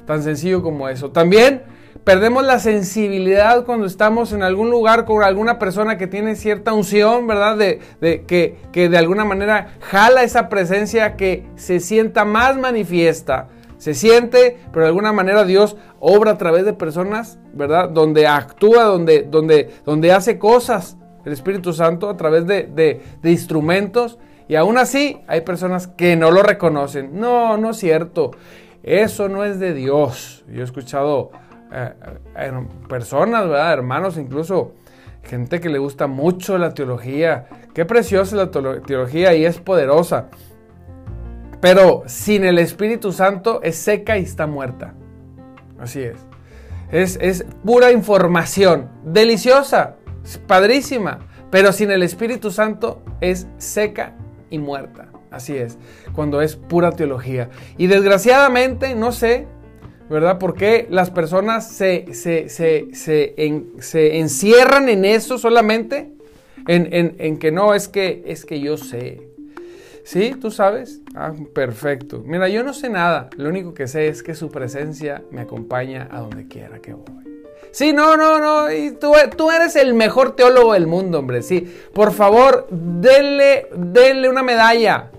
Tan 0.05 0.23
sencillo 0.23 0.63
como 0.63 0.87
eso. 0.87 1.11
También 1.11 1.63
Perdemos 2.03 2.43
la 2.43 2.59
sensibilidad 2.59 3.63
cuando 3.63 3.85
estamos 3.85 4.33
en 4.33 4.43
algún 4.43 4.69
lugar 4.69 5.05
con 5.05 5.23
alguna 5.23 5.57
persona 5.57 5.97
que 5.97 6.05
tiene 6.05 6.35
cierta 6.35 6.73
unción, 6.73 7.27
¿verdad? 7.27 7.55
De, 7.55 7.79
que, 8.25 8.57
que 8.73 8.89
de 8.89 8.97
alguna 8.97 9.23
manera 9.23 9.75
jala 9.79 10.23
esa 10.23 10.49
presencia 10.49 11.15
que 11.15 11.45
se 11.55 11.79
sienta 11.79 12.25
más 12.25 12.57
manifiesta. 12.57 13.47
Se 13.77 13.93
siente, 13.93 14.57
pero 14.73 14.83
de 14.83 14.89
alguna 14.89 15.13
manera 15.13 15.45
Dios 15.45 15.77
obra 16.01 16.31
a 16.31 16.37
través 16.37 16.65
de 16.65 16.73
personas, 16.73 17.39
¿verdad? 17.53 17.87
Donde 17.87 18.27
actúa, 18.27 18.83
donde, 18.83 19.23
donde, 19.23 19.69
donde 19.85 20.11
hace 20.11 20.37
cosas. 20.37 20.97
El 21.23 21.31
Espíritu 21.31 21.71
Santo 21.71 22.09
a 22.09 22.17
través 22.17 22.45
de, 22.45 22.63
de 23.21 23.31
instrumentos. 23.31 24.19
Y 24.49 24.55
aún 24.55 24.77
así 24.77 25.21
hay 25.25 25.39
personas 25.39 25.87
que 25.87 26.17
no 26.17 26.31
lo 26.31 26.43
reconocen. 26.43 27.17
No, 27.17 27.55
no 27.55 27.69
es 27.69 27.77
cierto. 27.77 28.31
Eso 28.83 29.29
no 29.29 29.45
es 29.45 29.61
de 29.61 29.73
Dios. 29.73 30.43
Yo 30.49 30.59
he 30.59 30.65
escuchado 30.65 31.31
personas, 32.87 33.47
¿verdad? 33.47 33.73
hermanos, 33.73 34.17
incluso 34.17 34.73
gente 35.23 35.59
que 35.59 35.69
le 35.69 35.79
gusta 35.79 36.07
mucho 36.07 36.57
la 36.57 36.73
teología. 36.73 37.47
Qué 37.73 37.85
preciosa 37.85 38.35
la 38.35 38.51
teología 38.51 39.33
y 39.33 39.45
es 39.45 39.59
poderosa. 39.59 40.29
Pero 41.61 42.03
sin 42.07 42.43
el 42.43 42.59
Espíritu 42.59 43.11
Santo 43.11 43.61
es 43.63 43.77
seca 43.77 44.17
y 44.17 44.23
está 44.23 44.47
muerta. 44.47 44.93
Así 45.79 46.01
es. 46.01 46.17
Es, 46.91 47.17
es 47.21 47.45
pura 47.63 47.91
información. 47.91 48.89
Deliciosa, 49.05 49.95
padrísima. 50.45 51.19
Pero 51.49 51.71
sin 51.71 51.91
el 51.91 52.03
Espíritu 52.03 52.51
Santo 52.51 53.01
es 53.21 53.47
seca 53.57 54.13
y 54.49 54.59
muerta. 54.59 55.07
Así 55.31 55.57
es. 55.57 55.77
Cuando 56.13 56.41
es 56.41 56.55
pura 56.55 56.91
teología. 56.91 57.49
Y 57.77 57.87
desgraciadamente, 57.87 58.93
no 58.93 59.11
sé, 59.11 59.47
¿verdad? 60.09 60.37
Porque 60.39 60.87
las 60.89 61.09
personas 61.09 61.69
se, 61.69 62.13
se, 62.13 64.19
encierran 64.19 64.89
en 64.89 65.05
eso 65.05 65.37
solamente, 65.37 66.11
en, 66.67 67.39
que 67.39 67.51
no, 67.51 67.73
es 67.73 67.87
que, 67.87 68.23
es 68.25 68.45
que 68.45 68.59
yo 68.59 68.77
sé. 68.77 69.29
¿Sí? 70.05 70.35
¿Tú 70.39 70.51
sabes? 70.51 71.01
Ah, 71.15 71.31
perfecto. 71.55 72.21
Mira, 72.25 72.49
yo 72.49 72.63
no 72.63 72.73
sé 72.73 72.89
nada. 72.89 73.29
Lo 73.37 73.47
único 73.47 73.73
que 73.73 73.87
sé 73.87 74.09
es 74.09 74.21
que 74.21 74.35
su 74.35 74.49
presencia 74.49 75.23
me 75.31 75.41
acompaña 75.41 76.09
a 76.11 76.19
donde 76.19 76.47
quiera 76.47 76.79
que 76.79 76.93
voy. 76.93 77.23
Sí, 77.71 77.91
no, 77.91 78.17
no, 78.17 78.39
no. 78.39 78.71
Y 78.71 78.91
tú, 78.91 79.13
tú, 79.35 79.49
eres 79.49 79.75
el 79.75 79.93
mejor 79.93 80.35
teólogo 80.35 80.73
del 80.73 80.87
mundo, 80.87 81.19
hombre. 81.19 81.41
Sí. 81.41 81.73
Por 81.93 82.11
favor, 82.11 82.67
denle, 82.69 83.67
denle 83.75 84.29
una 84.29 84.43
medalla. 84.43 85.09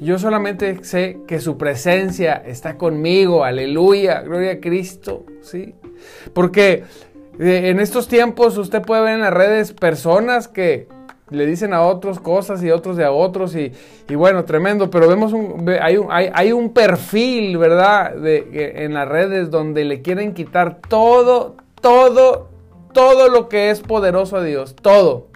Yo 0.00 0.18
solamente 0.18 0.82
sé 0.82 1.18
que 1.28 1.40
su 1.40 1.58
presencia 1.58 2.42
está 2.46 2.78
conmigo, 2.78 3.44
aleluya, 3.44 4.22
gloria 4.22 4.52
a 4.52 4.60
Cristo, 4.60 5.26
¿sí? 5.42 5.74
Porque 6.32 6.84
eh, 7.38 7.68
en 7.68 7.80
estos 7.80 8.08
tiempos 8.08 8.56
usted 8.56 8.80
puede 8.80 9.02
ver 9.02 9.14
en 9.16 9.20
las 9.20 9.34
redes 9.34 9.74
personas 9.74 10.48
que 10.48 10.88
le 11.28 11.44
dicen 11.44 11.74
a 11.74 11.82
otros 11.82 12.18
cosas 12.18 12.62
y 12.62 12.70
otros 12.70 12.96
de 12.96 13.04
a 13.04 13.12
otros 13.12 13.54
y, 13.54 13.72
bueno, 14.14 14.44
tremendo, 14.44 14.90
pero 14.90 15.06
vemos 15.06 15.34
un, 15.34 15.68
hay, 15.80 15.98
un, 15.98 16.08
hay, 16.10 16.52
un 16.52 16.72
perfil, 16.72 17.58
¿verdad? 17.58 18.14
De, 18.14 18.84
en 18.84 18.94
las 18.94 19.06
redes 19.06 19.50
donde 19.50 19.84
le 19.84 20.00
quieren 20.00 20.32
quitar 20.32 20.80
todo, 20.88 21.56
todo, 21.80 22.48
todo 22.94 23.28
lo 23.28 23.48
que 23.48 23.70
es 23.70 23.80
poderoso 23.80 24.38
a 24.38 24.42
Dios, 24.42 24.74
todo. 24.74 25.29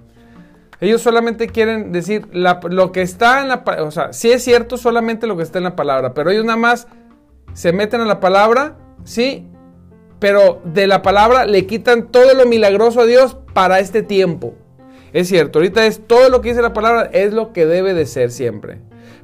Ellos 0.85 1.01
solamente 1.01 1.47
quieren 1.47 1.93
decir 1.93 2.29
lo 2.33 2.93
que 2.93 3.01
está 3.01 3.41
en 3.41 3.49
la 3.49 3.65
o 3.81 3.91
sea, 3.91 4.13
sí 4.13 4.31
es 4.31 4.45
cierto 4.45 4.77
solamente 4.77 5.27
lo 5.27 5.37
que 5.37 5.43
está 5.43 5.57
en 5.57 5.65
la 5.65 5.77
palabra, 5.77 6.13
pero 6.13 6.31
ellos 6.31 6.45
nada 6.45 6.59
más 6.59 6.89
se 7.55 7.73
meten 7.73 8.03
a 8.03 8.05
la 8.05 8.21
palabra, 8.21 8.77
sí, 9.03 9.49
pero 10.19 10.61
de 10.65 10.87
la 10.87 11.01
palabra 11.01 11.47
le 11.47 11.67
quitan 11.67 12.09
todo 12.09 12.35
lo 12.35 12.45
milagroso 12.45 13.01
a 13.01 13.07
Dios 13.07 13.37
para 13.55 13.81
este 13.81 14.03
tiempo. 14.03 14.55
Es 15.15 15.29
cierto, 15.29 15.59
ahorita 15.59 15.87
es 15.87 16.07
todo 16.07 16.29
lo 16.29 16.43
que 16.43 16.51
dice 16.51 16.61
la 16.61 16.75
palabra 16.75 17.09
es 17.13 17.33
lo 17.33 17.55
que 17.55 17.65
debe 17.65 17.95
de 17.95 18.05
ser 18.05 18.31
siempre. 18.31 18.83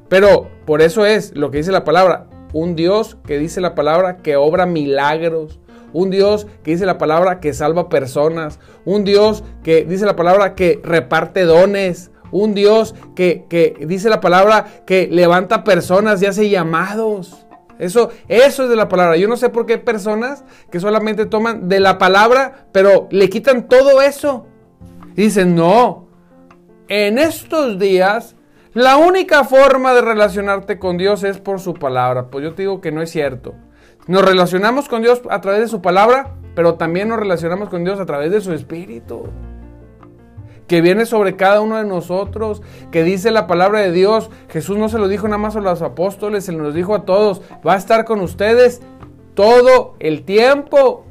Pero 0.09 0.49
por 0.65 0.81
eso 0.81 1.05
es 1.05 1.35
lo 1.37 1.51
que 1.51 1.59
dice 1.59 1.71
la 1.71 1.83
palabra, 1.83 2.27
un 2.53 2.75
Dios 2.75 3.17
que 3.25 3.37
dice 3.37 3.61
la 3.61 3.75
palabra 3.75 4.17
que 4.17 4.35
obra 4.35 4.65
milagros, 4.65 5.59
un 5.93 6.09
Dios 6.09 6.47
que 6.63 6.71
dice 6.71 6.85
la 6.85 6.97
palabra 6.97 7.39
que 7.39 7.53
salva 7.53 7.89
personas, 7.89 8.59
un 8.85 9.03
Dios 9.03 9.43
que 9.63 9.85
dice 9.85 10.05
la 10.05 10.15
palabra 10.15 10.55
que 10.55 10.79
reparte 10.83 11.43
dones, 11.43 12.11
un 12.31 12.53
Dios 12.53 12.95
que, 13.15 13.75
dice 13.87 14.09
la 14.09 14.21
palabra 14.21 14.65
que 14.85 15.07
levanta 15.11 15.63
personas 15.63 16.21
y 16.21 16.25
hace 16.25 16.49
llamados. 16.49 17.45
Eso, 17.77 18.09
eso 18.27 18.63
es 18.63 18.69
de 18.69 18.75
la 18.75 18.87
palabra. 18.87 19.17
Yo 19.17 19.27
no 19.27 19.37
sé 19.37 19.49
por 19.49 19.65
qué 19.65 19.77
personas 19.77 20.43
que 20.69 20.79
solamente 20.79 21.25
toman 21.25 21.67
de 21.67 21.79
la 21.79 21.97
palabra, 21.97 22.67
pero 22.71 23.07
le 23.11 23.29
quitan 23.29 23.67
todo 23.67 24.01
eso. 24.01 24.45
Y 25.15 25.23
dicen, 25.23 25.55
no, 25.55 26.07
en 26.87 27.17
estos 27.17 27.79
días 27.79 28.35
la 28.73 28.95
única 28.95 29.43
forma 29.43 29.93
de 29.93 30.01
relacionarte 30.01 30.79
con 30.79 30.97
Dios 30.97 31.25
es 31.25 31.39
por 31.39 31.59
su 31.59 31.73
palabra. 31.73 32.27
Pues 32.27 32.45
yo 32.45 32.53
te 32.53 32.61
digo 32.61 32.79
que 32.79 32.93
no 32.93 33.01
es 33.01 33.09
cierto. 33.09 33.53
Nos 34.07 34.25
relacionamos 34.25 34.89
con 34.89 35.03
Dios 35.03 35.21
a 35.29 35.41
través 35.41 35.61
de 35.61 35.67
su 35.67 35.81
palabra, 35.81 36.35
pero 36.55 36.75
también 36.75 37.09
nos 37.09 37.19
relacionamos 37.19 37.69
con 37.69 37.83
Dios 37.83 37.99
a 37.99 38.05
través 38.05 38.31
de 38.31 38.41
su 38.41 38.51
espíritu. 38.53 39.23
Que 40.67 40.81
viene 40.81 41.05
sobre 41.05 41.35
cada 41.35 41.61
uno 41.61 41.77
de 41.77 41.85
nosotros, 41.85 42.61
que 42.91 43.03
dice 43.03 43.29
la 43.29 43.45
palabra 43.45 43.79
de 43.79 43.91
Dios. 43.91 44.29
Jesús 44.49 44.77
no 44.77 44.89
se 44.89 44.97
lo 44.97 45.07
dijo 45.07 45.27
nada 45.27 45.37
más 45.37 45.55
a 45.55 45.61
los 45.61 45.81
apóstoles, 45.81 46.45
se 46.45 46.51
lo 46.51 46.71
dijo 46.71 46.95
a 46.95 47.05
todos. 47.05 47.41
Va 47.65 47.73
a 47.73 47.77
estar 47.77 48.05
con 48.05 48.21
ustedes 48.21 48.81
todo 49.33 49.95
el 49.99 50.23
tiempo. 50.23 51.05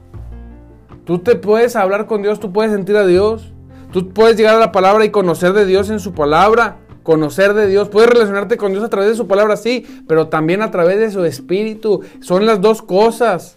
Tú 1.04 1.18
te 1.18 1.36
puedes 1.36 1.76
hablar 1.76 2.06
con 2.06 2.22
Dios, 2.22 2.40
tú 2.40 2.52
puedes 2.52 2.72
sentir 2.72 2.96
a 2.96 3.06
Dios. 3.06 3.52
Tú 3.92 4.08
puedes 4.10 4.36
llegar 4.36 4.56
a 4.56 4.60
la 4.60 4.72
palabra 4.72 5.04
y 5.04 5.10
conocer 5.10 5.52
de 5.52 5.66
Dios 5.66 5.90
en 5.90 6.00
su 6.00 6.12
palabra 6.12 6.78
conocer 7.02 7.54
de 7.54 7.66
Dios, 7.66 7.88
puedes 7.88 8.10
relacionarte 8.10 8.56
con 8.56 8.72
Dios 8.72 8.84
a 8.84 8.90
través 8.90 9.10
de 9.10 9.16
su 9.16 9.26
palabra, 9.26 9.56
sí, 9.56 9.86
pero 10.06 10.28
también 10.28 10.62
a 10.62 10.70
través 10.70 10.98
de 10.98 11.10
su 11.10 11.24
espíritu. 11.24 12.02
Son 12.20 12.46
las 12.46 12.60
dos 12.60 12.82
cosas. 12.82 13.56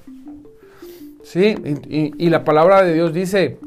Sí, 1.24 1.56
y, 1.88 2.30
la 2.30 2.44
palabra 2.44 2.84
de 2.84 2.94
Dios 2.94 3.14
dice, 3.14 3.58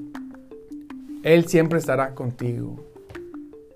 Él 1.23 1.47
siempre 1.47 1.79
estará 1.79 2.15
contigo. 2.15 2.77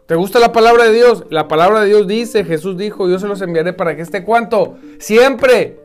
¿Te 0.06 0.14
gusta 0.16 0.38
la 0.38 0.52
palabra 0.52 0.84
de 0.84 0.92
Dios? 0.92 1.24
La 1.30 1.48
palabra 1.48 1.80
de 1.80 1.86
Dios 1.86 2.06
dice, 2.06 2.44
Jesús 2.44 2.76
dijo, 2.76 3.08
yo 3.08 3.18
se 3.18 3.28
los 3.28 3.40
enviaré 3.40 3.72
para 3.72 3.96
que 3.96 4.02
esté 4.02 4.24
cuánto? 4.24 4.76
Siempre. 4.98 5.78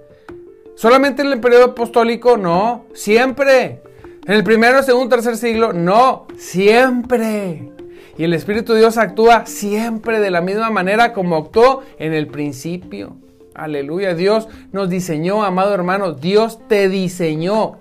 ¿Solamente 0.75 1.21
en 1.21 1.31
el 1.31 1.39
periodo 1.39 1.65
apostólico? 1.65 2.35
No, 2.35 2.85
siempre. 2.93 3.81
¿En 4.25 4.33
el 4.33 4.43
primero, 4.43 4.81
segundo, 4.83 5.15
tercer 5.15 5.37
siglo? 5.37 5.71
No, 5.71 6.25
siempre. 6.37 7.74
Y 8.17 8.23
el 8.23 8.33
Espíritu 8.33 8.73
de 8.73 8.79
Dios 8.79 8.97
actúa 8.97 9.45
siempre 9.45 10.19
de 10.19 10.31
la 10.31 10.41
misma 10.41 10.69
manera 10.69 11.11
como 11.11 11.35
actuó 11.35 11.81
en 11.99 12.13
el 12.13 12.27
principio. 12.27 13.17
Aleluya. 13.53 14.15
Dios 14.15 14.47
nos 14.71 14.89
diseñó, 14.89 15.43
amado 15.43 15.73
hermano. 15.73 16.13
Dios 16.13 16.59
te 16.67 16.87
diseñó 16.87 17.77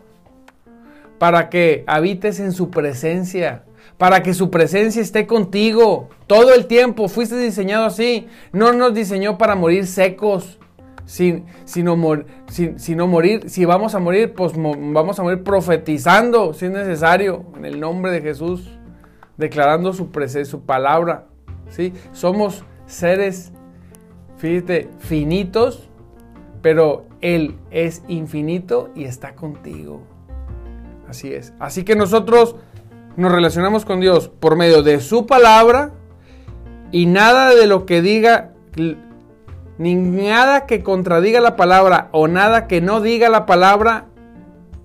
para 1.19 1.51
que 1.51 1.85
habites 1.87 2.41
en 2.41 2.53
su 2.53 2.71
presencia. 2.71 3.65
Para 3.97 4.25
que 4.25 4.35
su 4.35 4.51
presencia 4.51 5.01
esté 5.01 5.27
contigo 5.27 6.09
todo 6.27 6.53
el 6.53 6.67
tiempo. 6.67 7.07
Fuiste 7.07 7.37
diseñado 7.37 7.85
así. 7.85 8.27
No 8.53 8.73
nos 8.73 8.93
diseñó 8.93 9.39
para 9.39 9.55
morir 9.55 9.87
secos. 9.87 10.59
Sin, 11.07 11.45
sino, 11.67 11.99
sino 12.49 13.07
morir, 13.07 13.51
si 13.51 13.67
vamos 13.67 13.95
a 13.95 13.99
morir, 13.99 14.33
pues 14.33 14.55
vamos 14.57 15.19
a 15.19 15.23
morir 15.23 15.45
profetizando, 15.45 16.55
si 16.55 16.65
es 16.65 16.73
necesario, 16.73 17.45
en 17.59 17.67
el 17.67 17.79
nombre 17.79 18.11
de 18.11 18.23
Jesús 18.23 18.74
declarando 19.37 19.93
su 19.93 20.11
presencia, 20.11 20.51
su 20.51 20.63
palabra. 20.63 21.27
¿sí? 21.69 21.93
Somos 22.13 22.65
seres, 22.87 23.53
finitos, 24.99 25.89
pero 26.61 27.07
Él 27.21 27.57
es 27.71 28.03
infinito 28.09 28.91
y 28.95 29.05
está 29.05 29.35
contigo. 29.35 30.03
Así 31.09 31.33
es. 31.33 31.53
Así 31.59 31.85
que 31.85 31.97
nosotros 31.97 32.57
nos 33.17 33.33
relacionamos 33.33 33.85
con 33.85 34.01
Dios 34.01 34.29
por 34.29 34.57
medio 34.57 34.83
de 34.83 35.01
su 35.01 35.27
palabra 35.27 35.93
y 36.91 37.07
nada 37.07 37.55
de 37.55 37.67
lo 37.67 37.87
que 37.87 38.03
diga, 38.03 38.53
ni 39.79 39.95
nada 39.95 40.67
que 40.67 40.83
contradiga 40.83 41.41
la 41.41 41.57
palabra 41.57 42.09
o 42.13 42.29
nada 42.29 42.67
que 42.67 42.81
no 42.81 43.01
diga 43.01 43.29
la 43.29 43.47
palabra 43.47 44.07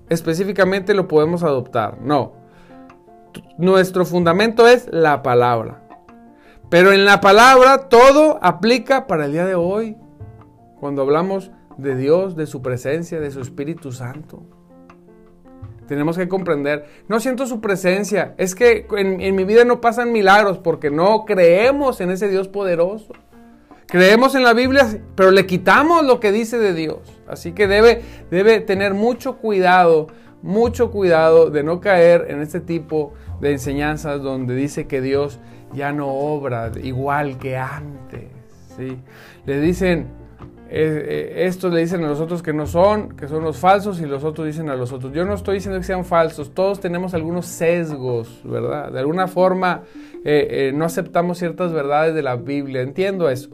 específicamente 0.08 0.94
lo 0.94 1.06
podemos 1.08 1.42
adoptar. 1.42 1.98
No 2.02 2.39
nuestro 3.58 4.04
fundamento 4.04 4.66
es 4.66 4.88
la 4.90 5.22
palabra. 5.22 5.82
Pero 6.70 6.92
en 6.92 7.04
la 7.04 7.20
palabra 7.20 7.88
todo 7.88 8.38
aplica 8.42 9.06
para 9.06 9.26
el 9.26 9.32
día 9.32 9.44
de 9.44 9.56
hoy. 9.56 9.96
Cuando 10.78 11.02
hablamos 11.02 11.50
de 11.76 11.96
Dios, 11.96 12.36
de 12.36 12.46
su 12.46 12.62
presencia, 12.62 13.20
de 13.20 13.30
su 13.30 13.40
Espíritu 13.40 13.92
Santo. 13.92 14.42
Tenemos 15.86 16.16
que 16.16 16.28
comprender, 16.28 16.86
no 17.08 17.18
siento 17.18 17.46
su 17.46 17.60
presencia, 17.60 18.34
es 18.38 18.54
que 18.54 18.86
en, 18.96 19.34
mi 19.34 19.42
vida 19.42 19.64
no 19.64 19.80
pasan 19.80 20.12
milagros 20.12 20.58
porque 20.58 20.88
no 20.88 21.24
creemos 21.24 22.00
en 22.00 22.10
ese 22.10 22.28
Dios 22.28 22.46
poderoso. 22.46 23.12
Creemos 23.86 24.36
en 24.36 24.44
la 24.44 24.52
Biblia, 24.52 24.86
pero 25.16 25.32
le 25.32 25.46
quitamos 25.46 26.04
lo 26.04 26.20
que 26.20 26.30
dice 26.30 26.58
de 26.58 26.74
Dios. 26.74 27.00
Así 27.26 27.52
que 27.52 27.66
debe, 27.66 28.02
debe 28.30 28.60
tener 28.60 28.94
mucho 28.94 29.38
cuidado 29.38 30.06
mucho 30.42 30.90
cuidado 30.90 31.50
de 31.50 31.62
no 31.62 31.80
caer 31.80 32.26
en 32.28 32.40
este 32.40 32.60
tipo 32.60 33.12
de 33.40 33.52
enseñanzas 33.52 34.22
donde 34.22 34.54
dice 34.54 34.86
que 34.86 35.00
Dios 35.00 35.38
ya 35.72 35.92
no 35.92 36.08
obra 36.08 36.70
igual 36.82 37.38
que 37.38 37.56
antes. 37.56 38.24
¿sí? 38.76 38.98
Le 39.46 39.60
dicen, 39.60 40.08
eh, 40.68 41.04
eh, 41.08 41.46
estos 41.46 41.72
le 41.72 41.80
dicen 41.80 42.04
a 42.04 42.08
los 42.08 42.20
otros 42.20 42.42
que 42.42 42.52
no 42.52 42.66
son, 42.66 43.16
que 43.16 43.28
son 43.28 43.44
los 43.44 43.58
falsos, 43.58 44.00
y 44.00 44.06
los 44.06 44.24
otros 44.24 44.46
dicen 44.46 44.68
a 44.68 44.76
los 44.76 44.92
otros. 44.92 45.12
Yo 45.12 45.24
no 45.24 45.34
estoy 45.34 45.56
diciendo 45.56 45.78
que 45.78 45.84
sean 45.84 46.04
falsos, 46.04 46.54
todos 46.54 46.80
tenemos 46.80 47.14
algunos 47.14 47.46
sesgos, 47.46 48.40
¿verdad? 48.44 48.92
De 48.92 49.00
alguna 49.00 49.26
forma 49.26 49.82
eh, 50.24 50.72
no 50.74 50.84
aceptamos 50.84 51.38
ciertas 51.38 51.72
verdades 51.72 52.14
de 52.14 52.22
la 52.22 52.36
Biblia, 52.36 52.82
entiendo 52.82 53.28
eso. 53.28 53.50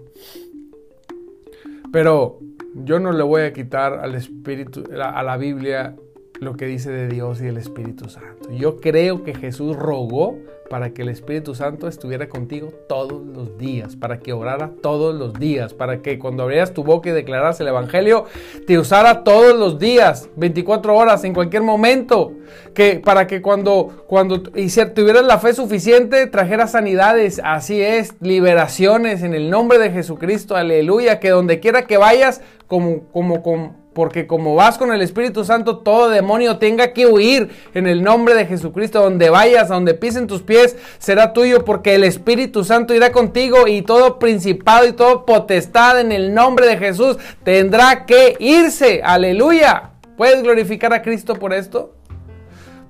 Pero 1.92 2.38
yo 2.74 2.98
no 3.00 3.12
le 3.12 3.22
voy 3.22 3.42
a 3.42 3.52
quitar 3.52 3.94
al 3.94 4.14
Espíritu, 4.14 4.84
a 5.00 5.22
la 5.22 5.36
Biblia 5.36 5.96
lo 6.40 6.56
que 6.56 6.66
dice 6.66 6.90
de 6.90 7.08
Dios 7.08 7.40
y 7.40 7.46
el 7.46 7.56
Espíritu 7.56 8.08
Santo. 8.08 8.50
Yo 8.50 8.76
creo 8.80 9.24
que 9.24 9.34
Jesús 9.34 9.76
rogó 9.76 10.38
para 10.68 10.90
que 10.90 11.02
el 11.02 11.08
Espíritu 11.08 11.54
Santo 11.54 11.88
estuviera 11.88 12.28
contigo 12.28 12.72
todos 12.88 13.24
los 13.24 13.56
días, 13.56 13.96
para 13.96 14.18
que 14.18 14.32
orara 14.32 14.72
todos 14.82 15.14
los 15.14 15.34
días, 15.34 15.74
para 15.74 16.02
que 16.02 16.18
cuando 16.18 16.42
abrieras 16.42 16.74
tu 16.74 16.82
boca 16.82 17.08
y 17.08 17.12
declararas 17.12 17.60
el 17.60 17.68
Evangelio, 17.68 18.24
te 18.66 18.78
usara 18.78 19.22
todos 19.22 19.56
los 19.56 19.78
días, 19.78 20.28
24 20.36 20.94
horas, 20.94 21.24
en 21.24 21.34
cualquier 21.34 21.62
momento, 21.62 22.32
que 22.74 23.00
para 23.04 23.26
que 23.26 23.40
cuando, 23.42 24.04
cuando 24.06 24.42
tuvieras 24.42 25.24
la 25.24 25.38
fe 25.38 25.54
suficiente, 25.54 26.26
trajeras 26.26 26.72
sanidades, 26.72 27.40
así 27.44 27.80
es, 27.80 28.14
liberaciones 28.20 29.22
en 29.22 29.34
el 29.34 29.50
nombre 29.50 29.78
de 29.78 29.90
Jesucristo, 29.90 30.56
aleluya, 30.56 31.20
que 31.20 31.30
donde 31.30 31.60
quiera 31.60 31.86
que 31.86 31.96
vayas, 31.96 32.40
como, 32.66 33.04
como, 33.12 33.42
como 33.42 33.85
porque 33.96 34.26
como 34.26 34.54
vas 34.54 34.76
con 34.76 34.92
el 34.92 35.00
Espíritu 35.00 35.42
Santo, 35.42 35.78
todo 35.78 36.10
demonio 36.10 36.58
tenga 36.58 36.92
que 36.92 37.06
huir 37.06 37.48
en 37.72 37.86
el 37.86 38.02
nombre 38.02 38.34
de 38.34 38.44
Jesucristo. 38.44 39.00
Donde 39.00 39.30
vayas, 39.30 39.70
donde 39.70 39.94
pisen 39.94 40.26
tus 40.26 40.42
pies, 40.42 40.76
será 40.98 41.32
tuyo, 41.32 41.64
porque 41.64 41.94
el 41.94 42.04
Espíritu 42.04 42.62
Santo 42.62 42.94
irá 42.94 43.10
contigo 43.10 43.66
y 43.66 43.80
todo 43.80 44.18
principado 44.18 44.86
y 44.86 44.92
todo 44.92 45.24
potestad 45.24 45.98
en 45.98 46.12
el 46.12 46.34
nombre 46.34 46.66
de 46.66 46.76
Jesús 46.76 47.16
tendrá 47.42 48.04
que 48.04 48.36
irse. 48.38 49.00
Aleluya. 49.02 49.92
¿Puedes 50.18 50.42
glorificar 50.42 50.92
a 50.92 51.00
Cristo 51.00 51.36
por 51.36 51.54
esto? 51.54 51.94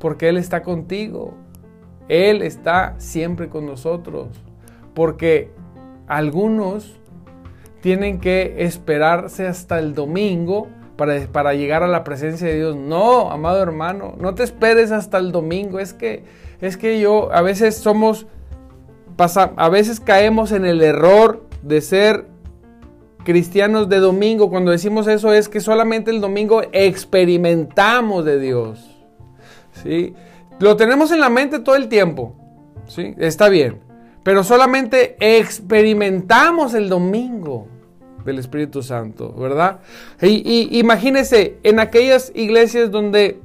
Porque 0.01 0.29
Él 0.29 0.37
está 0.37 0.65
contigo. 0.65 1.35
Él 2.09 2.43
está 2.43 2.97
siempre 2.99 3.49
con 3.49 3.65
nosotros. 3.65 4.27
Porque 4.93 5.53
algunos 6.09 6.99
tienen 7.81 8.19
que 8.19 8.57
esperarse 8.59 9.47
hasta 9.47 9.79
el 9.79 9.95
domingo 9.95 10.67
para, 10.97 11.55
llegar 11.55 11.83
a 11.83 11.89
la 11.89 12.05
presencia 12.05 12.49
de 12.49 12.57
Dios. 12.57 12.77
No, 12.77 13.31
amado 13.31 13.63
hermano, 13.63 14.15
no 14.19 14.35
te 14.35 14.43
esperes 14.43 14.93
hasta 14.93 15.19
el 15.19 15.33
domingo. 15.33 15.79
Es 15.79 15.93
que, 15.93 16.25
es 16.61 16.77
que 16.77 17.01
yo, 17.01 17.33
a 17.33 17.43
veces 17.43 17.77
somos, 17.77 18.27
pasa, 19.17 19.53
a 19.57 19.69
veces 19.69 20.01
caemos 20.01 20.53
en 20.53 20.65
el 20.65 20.83
error 20.83 21.47
de 21.63 21.81
ser 21.81 22.27
cristianos 23.25 23.89
de 23.89 23.99
domingo. 23.99 24.49
Cuando 24.49 24.71
decimos 24.71 25.07
eso 25.07 25.33
es 25.33 25.49
que 25.49 25.61
solamente 25.61 26.11
el 26.11 26.21
domingo 26.21 26.63
experimentamos 26.73 28.25
de 28.25 28.41
Dios. 28.41 28.97
¿sí? 29.83 30.15
Lo 30.59 30.77
tenemos 30.77 31.13
en 31.13 31.21
la 31.21 31.29
mente 31.29 31.59
todo 31.59 31.77
el 31.77 31.89
tiempo. 31.89 32.35
¿sí? 32.87 33.15
Está 33.19 33.49
bien. 33.49 33.81
pero 34.23 34.43
solamente 34.43 35.17
experimentamos 35.21 36.75
el 36.75 36.89
domingo 36.89 37.69
del 38.27 38.39
Espíritu 38.39 38.83
Santo, 38.83 39.33
¿verdad? 39.33 39.81
Y, 40.21 40.79
imagínese 40.79 41.59
en 41.63 41.81
aquellas 41.81 42.33
iglesias 42.35 42.91
donde 42.91 43.41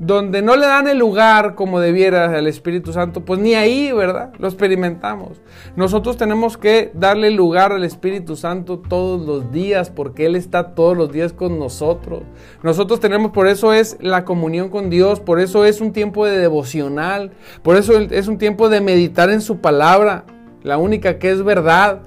donde 0.00 0.40
no 0.40 0.56
le 0.56 0.66
dan 0.66 0.88
el 0.88 0.96
lugar 0.96 1.54
como 1.54 1.78
debiera 1.78 2.34
al 2.34 2.46
Espíritu 2.46 2.90
Santo, 2.90 3.22
pues 3.22 3.38
ni 3.38 3.54
ahí, 3.54 3.92
¿verdad? 3.92 4.32
Lo 4.38 4.48
experimentamos. 4.48 5.42
Nosotros 5.76 6.16
tenemos 6.16 6.56
que 6.56 6.90
darle 6.94 7.30
lugar 7.30 7.72
al 7.72 7.84
Espíritu 7.84 8.34
Santo 8.34 8.78
todos 8.78 9.20
los 9.20 9.52
días, 9.52 9.90
porque 9.90 10.24
Él 10.24 10.36
está 10.36 10.74
todos 10.74 10.96
los 10.96 11.12
días 11.12 11.34
con 11.34 11.58
nosotros. 11.58 12.22
Nosotros 12.62 12.98
tenemos, 12.98 13.32
por 13.32 13.46
eso 13.46 13.74
es 13.74 13.98
la 14.00 14.24
comunión 14.24 14.70
con 14.70 14.88
Dios, 14.88 15.20
por 15.20 15.38
eso 15.38 15.66
es 15.66 15.82
un 15.82 15.92
tiempo 15.92 16.24
de 16.24 16.38
devocional, 16.38 17.32
por 17.62 17.76
eso 17.76 17.98
es 17.98 18.26
un 18.26 18.38
tiempo 18.38 18.70
de 18.70 18.80
meditar 18.80 19.28
en 19.28 19.42
su 19.42 19.58
palabra, 19.58 20.24
la 20.62 20.78
única 20.78 21.18
que 21.18 21.30
es 21.30 21.42
verdad. 21.42 22.00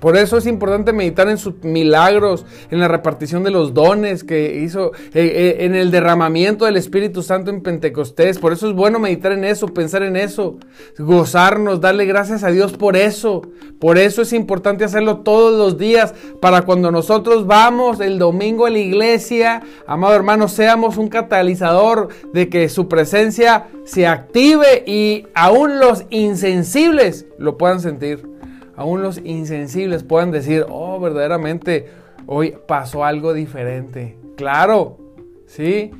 Por 0.00 0.16
eso 0.16 0.36
es 0.36 0.46
importante 0.46 0.92
meditar 0.92 1.28
en 1.28 1.38
sus 1.38 1.62
milagros, 1.62 2.44
en 2.70 2.80
la 2.80 2.88
repartición 2.88 3.42
de 3.42 3.50
los 3.50 3.74
dones 3.74 4.24
que 4.24 4.56
hizo, 4.56 4.92
eh, 5.14 5.22
eh, 5.24 5.56
en 5.60 5.74
el 5.74 5.90
derramamiento 5.90 6.64
del 6.64 6.76
Espíritu 6.76 7.22
Santo 7.22 7.50
en 7.50 7.62
Pentecostés. 7.62 8.38
Por 8.38 8.52
eso 8.52 8.68
es 8.68 8.74
bueno 8.74 8.98
meditar 8.98 9.32
en 9.32 9.44
eso, 9.44 9.68
pensar 9.68 10.02
en 10.02 10.16
eso, 10.16 10.58
gozarnos, 10.98 11.80
darle 11.80 12.06
gracias 12.06 12.44
a 12.44 12.50
Dios 12.50 12.72
por 12.72 12.96
eso. 12.96 13.42
Por 13.80 13.98
eso 13.98 14.22
es 14.22 14.32
importante 14.32 14.84
hacerlo 14.84 15.18
todos 15.18 15.56
los 15.58 15.78
días, 15.78 16.14
para 16.40 16.62
cuando 16.62 16.90
nosotros 16.90 17.46
vamos 17.46 18.00
el 18.00 18.18
domingo 18.18 18.66
a 18.66 18.70
la 18.70 18.78
iglesia, 18.78 19.62
amado 19.86 20.14
hermano, 20.14 20.48
seamos 20.48 20.96
un 20.96 21.08
catalizador 21.08 22.08
de 22.32 22.48
que 22.48 22.68
su 22.68 22.88
presencia 22.88 23.66
se 23.84 24.06
active 24.06 24.84
y 24.86 25.26
aún 25.34 25.78
los 25.80 26.04
insensibles 26.10 27.26
lo 27.38 27.58
puedan 27.58 27.80
sentir 27.80 28.33
aún 28.76 29.02
los 29.02 29.18
insensibles 29.18 30.04
puedan 30.04 30.30
decir, 30.30 30.66
oh, 30.68 30.98
verdaderamente 31.00 31.88
hoy 32.26 32.56
pasó 32.66 33.04
algo 33.04 33.32
diferente. 33.32 34.16
Claro, 34.36 34.98
sí, 35.46 35.92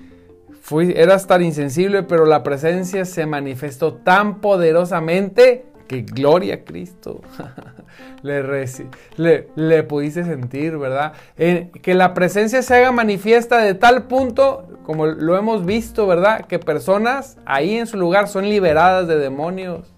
fui, 0.61 0.93
eras 0.97 1.27
tan 1.27 1.43
insensible, 1.43 2.03
pero 2.03 2.27
la 2.27 2.43
presencia 2.43 3.05
se 3.05 3.27
manifestó 3.27 3.95
tan 3.95 4.41
poderosamente 4.41 5.67
que 5.87 6.03
gloria 6.03 6.55
a 6.55 6.65
Cristo. 6.65 7.21
le, 8.23 9.49
le, 9.55 9.83
pudiste 9.83 10.25
sentir, 10.25 10.79
¿verdad? 10.79 11.13
que 11.37 11.95
la 11.95 12.15
presencia 12.15 12.63
se 12.63 12.75
haga 12.75 12.91
manifiesta 12.91 13.59
de 13.59 13.75
tal 13.75 14.05
punto, 14.05 14.67
como 14.85 15.07
lo 15.07 15.37
hemos 15.37 15.67
visto, 15.67 16.07
¿verdad? 16.07 16.47
Que 16.47 16.59
personas 16.59 17.37
ahí 17.45 17.77
en 17.77 17.87
su 17.87 17.99
lugar 17.99 18.29
son 18.29 18.49
liberadas 18.49 19.07
de 19.07 19.19
demonios. 19.19 19.95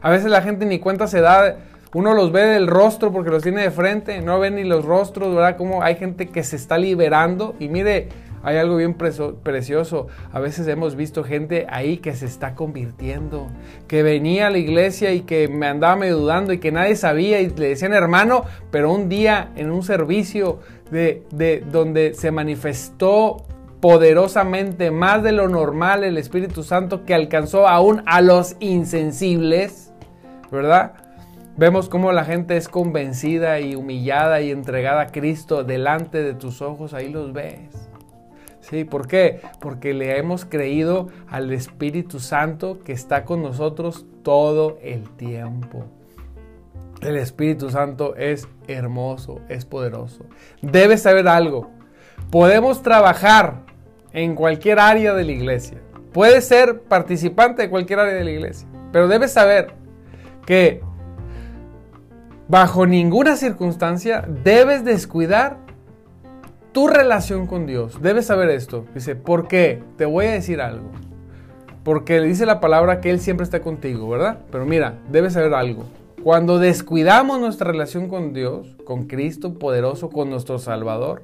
A 0.00 0.10
veces 0.10 0.30
la 0.30 0.42
gente 0.42 0.66
ni 0.66 0.78
cuenta 0.78 1.06
se 1.06 1.20
da 1.20 1.56
uno 1.94 2.12
los 2.12 2.32
ve 2.32 2.42
del 2.42 2.66
rostro 2.66 3.12
porque 3.12 3.30
los 3.30 3.42
tiene 3.42 3.62
de 3.62 3.70
frente, 3.70 4.20
no 4.20 4.40
ven 4.40 4.56
ni 4.56 4.64
los 4.64 4.84
rostros, 4.84 5.34
¿verdad? 5.34 5.56
Como 5.56 5.82
hay 5.82 5.94
gente 5.94 6.28
que 6.28 6.42
se 6.42 6.56
está 6.56 6.76
liberando 6.76 7.54
y 7.60 7.68
mire, 7.68 8.08
hay 8.42 8.58
algo 8.58 8.76
bien 8.76 8.94
precioso. 8.94 10.08
A 10.32 10.40
veces 10.40 10.66
hemos 10.68 10.96
visto 10.96 11.24
gente 11.24 11.66
ahí 11.70 11.98
que 11.98 12.12
se 12.12 12.26
está 12.26 12.54
convirtiendo, 12.54 13.46
que 13.86 14.02
venía 14.02 14.48
a 14.48 14.50
la 14.50 14.58
iglesia 14.58 15.12
y 15.12 15.20
que 15.20 15.48
me 15.48 15.66
andaba 15.66 15.96
medio 15.96 16.18
dudando 16.18 16.52
y 16.52 16.58
que 16.58 16.72
nadie 16.72 16.96
sabía 16.96 17.40
y 17.40 17.48
le 17.48 17.68
decían 17.68 17.94
hermano, 17.94 18.44
pero 18.70 18.92
un 18.92 19.08
día 19.08 19.52
en 19.54 19.70
un 19.70 19.82
servicio 19.82 20.58
de, 20.90 21.22
de 21.30 21.64
donde 21.70 22.12
se 22.14 22.32
manifestó 22.32 23.38
poderosamente 23.80 24.90
más 24.90 25.22
de 25.22 25.32
lo 25.32 25.48
normal 25.48 26.04
el 26.04 26.18
Espíritu 26.18 26.64
Santo 26.64 27.04
que 27.04 27.14
alcanzó 27.14 27.68
aún 27.68 28.02
a 28.04 28.20
los 28.20 28.56
insensibles, 28.58 29.92
¿verdad? 30.50 31.03
Vemos 31.56 31.88
cómo 31.88 32.10
la 32.10 32.24
gente 32.24 32.56
es 32.56 32.68
convencida 32.68 33.60
y 33.60 33.76
humillada 33.76 34.40
y 34.40 34.50
entregada 34.50 35.02
a 35.02 35.06
Cristo 35.06 35.62
delante 35.62 36.20
de 36.20 36.34
tus 36.34 36.60
ojos, 36.60 36.94
ahí 36.94 37.08
los 37.08 37.32
ves. 37.32 37.88
¿Sí? 38.60 38.82
¿Por 38.82 39.06
qué? 39.06 39.40
Porque 39.60 39.94
le 39.94 40.18
hemos 40.18 40.44
creído 40.44 41.10
al 41.28 41.52
Espíritu 41.52 42.18
Santo 42.18 42.80
que 42.80 42.92
está 42.92 43.24
con 43.24 43.40
nosotros 43.40 44.04
todo 44.24 44.78
el 44.82 45.08
tiempo. 45.10 45.84
El 47.02 47.16
Espíritu 47.16 47.70
Santo 47.70 48.16
es 48.16 48.48
hermoso, 48.66 49.40
es 49.48 49.64
poderoso. 49.64 50.24
Debes 50.60 51.02
saber 51.02 51.28
algo. 51.28 51.70
Podemos 52.30 52.82
trabajar 52.82 53.60
en 54.12 54.34
cualquier 54.34 54.80
área 54.80 55.14
de 55.14 55.22
la 55.22 55.32
iglesia. 55.32 55.78
Puedes 56.12 56.48
ser 56.48 56.80
participante 56.82 57.62
de 57.62 57.70
cualquier 57.70 58.00
área 58.00 58.14
de 58.14 58.24
la 58.24 58.30
iglesia. 58.30 58.66
Pero 58.90 59.06
debes 59.06 59.32
saber 59.32 59.74
que 60.46 60.82
Bajo 62.48 62.86
ninguna 62.86 63.36
circunstancia 63.36 64.26
debes 64.44 64.84
descuidar 64.84 65.58
tu 66.72 66.88
relación 66.88 67.46
con 67.46 67.66
Dios. 67.66 68.02
Debes 68.02 68.26
saber 68.26 68.50
esto. 68.50 68.84
Dice, 68.94 69.16
¿por 69.16 69.48
qué? 69.48 69.82
Te 69.96 70.04
voy 70.04 70.26
a 70.26 70.32
decir 70.32 70.60
algo. 70.60 70.90
Porque 71.84 72.20
le 72.20 72.26
dice 72.26 72.44
la 72.44 72.60
palabra 72.60 73.00
que 73.00 73.10
Él 73.10 73.20
siempre 73.20 73.44
está 73.44 73.60
contigo, 73.60 74.08
¿verdad? 74.08 74.40
Pero 74.50 74.66
mira, 74.66 74.98
debes 75.10 75.34
saber 75.34 75.54
algo. 75.54 75.84
Cuando 76.22 76.58
descuidamos 76.58 77.40
nuestra 77.40 77.70
relación 77.70 78.08
con 78.08 78.32
Dios, 78.32 78.76
con 78.84 79.06
Cristo 79.06 79.54
poderoso, 79.54 80.10
con 80.10 80.30
nuestro 80.30 80.58
Salvador, 80.58 81.22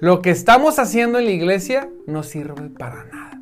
lo 0.00 0.22
que 0.22 0.30
estamos 0.30 0.78
haciendo 0.78 1.18
en 1.18 1.26
la 1.26 1.32
iglesia 1.32 1.88
no 2.06 2.22
sirve 2.22 2.68
para 2.70 3.04
nada. 3.04 3.40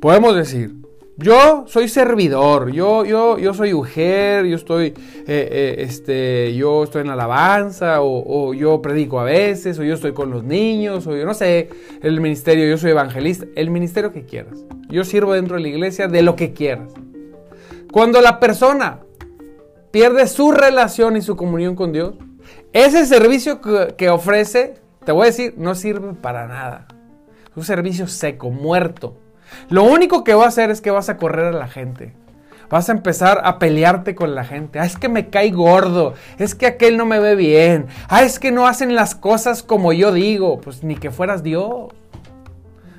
Podemos 0.00 0.34
decir, 0.34 0.74
yo 1.22 1.64
soy 1.68 1.88
servidor, 1.88 2.72
yo, 2.72 3.04
yo, 3.04 3.38
yo 3.38 3.54
soy 3.54 3.72
mujer, 3.72 4.44
yo 4.46 4.56
estoy, 4.56 4.86
eh, 4.86 4.94
eh, 5.26 5.74
este, 5.78 6.54
yo 6.54 6.84
estoy 6.84 7.02
en 7.02 7.10
alabanza, 7.10 8.02
o, 8.02 8.52
yo 8.54 8.82
predico 8.82 9.20
a 9.20 9.24
veces, 9.24 9.78
o 9.78 9.84
yo 9.84 9.94
estoy 9.94 10.12
con 10.12 10.30
los 10.30 10.44
niños, 10.44 11.06
o 11.06 11.16
yo 11.16 11.24
no 11.24 11.34
sé, 11.34 11.70
el 12.02 12.20
ministerio, 12.20 12.68
yo 12.68 12.76
soy 12.76 12.90
evangelista, 12.90 13.46
el 13.54 13.70
ministerio 13.70 14.12
que 14.12 14.24
quieras. 14.24 14.64
Yo 14.88 15.04
sirvo 15.04 15.32
dentro 15.32 15.56
de 15.56 15.62
la 15.62 15.68
iglesia 15.68 16.08
de 16.08 16.22
lo 16.22 16.36
que 16.36 16.52
quieras. 16.52 16.92
Cuando 17.92 18.20
la 18.20 18.40
persona 18.40 19.00
pierde 19.90 20.26
su 20.26 20.52
relación 20.52 21.16
y 21.16 21.22
su 21.22 21.36
comunión 21.36 21.76
con 21.76 21.92
Dios, 21.92 22.14
ese 22.72 23.06
servicio 23.06 23.60
que, 23.60 23.94
que 23.96 24.10
ofrece, 24.10 24.74
te 25.04 25.12
voy 25.12 25.22
a 25.22 25.26
decir, 25.26 25.54
no 25.56 25.74
sirve 25.74 26.14
para 26.14 26.46
nada. 26.46 26.88
Es 27.50 27.56
un 27.56 27.64
servicio 27.64 28.06
seco, 28.06 28.50
muerto. 28.50 29.21
Lo 29.68 29.84
único 29.84 30.24
que 30.24 30.34
va 30.34 30.44
a 30.44 30.48
hacer 30.48 30.70
es 30.70 30.80
que 30.80 30.90
vas 30.90 31.08
a 31.08 31.16
correr 31.16 31.46
a 31.46 31.58
la 31.58 31.68
gente. 31.68 32.14
Vas 32.72 32.88
a 32.88 32.92
empezar 32.92 33.42
a 33.44 33.58
pelearte 33.58 34.14
con 34.14 34.34
la 34.34 34.44
gente. 34.44 34.78
Ah, 34.78 34.86
es 34.86 34.96
que 34.96 35.10
me 35.10 35.28
cae 35.28 35.50
gordo. 35.50 36.14
Es 36.38 36.54
que 36.54 36.64
aquel 36.64 36.96
no 36.96 37.04
me 37.04 37.18
ve 37.18 37.36
bien. 37.36 37.86
Ah, 38.08 38.22
es 38.22 38.38
que 38.38 38.50
no 38.50 38.66
hacen 38.66 38.94
las 38.94 39.14
cosas 39.14 39.62
como 39.62 39.92
yo 39.92 40.10
digo. 40.10 40.58
Pues 40.58 40.82
ni 40.82 40.96
que 40.96 41.10
fueras 41.10 41.42
Dios. 41.42 41.92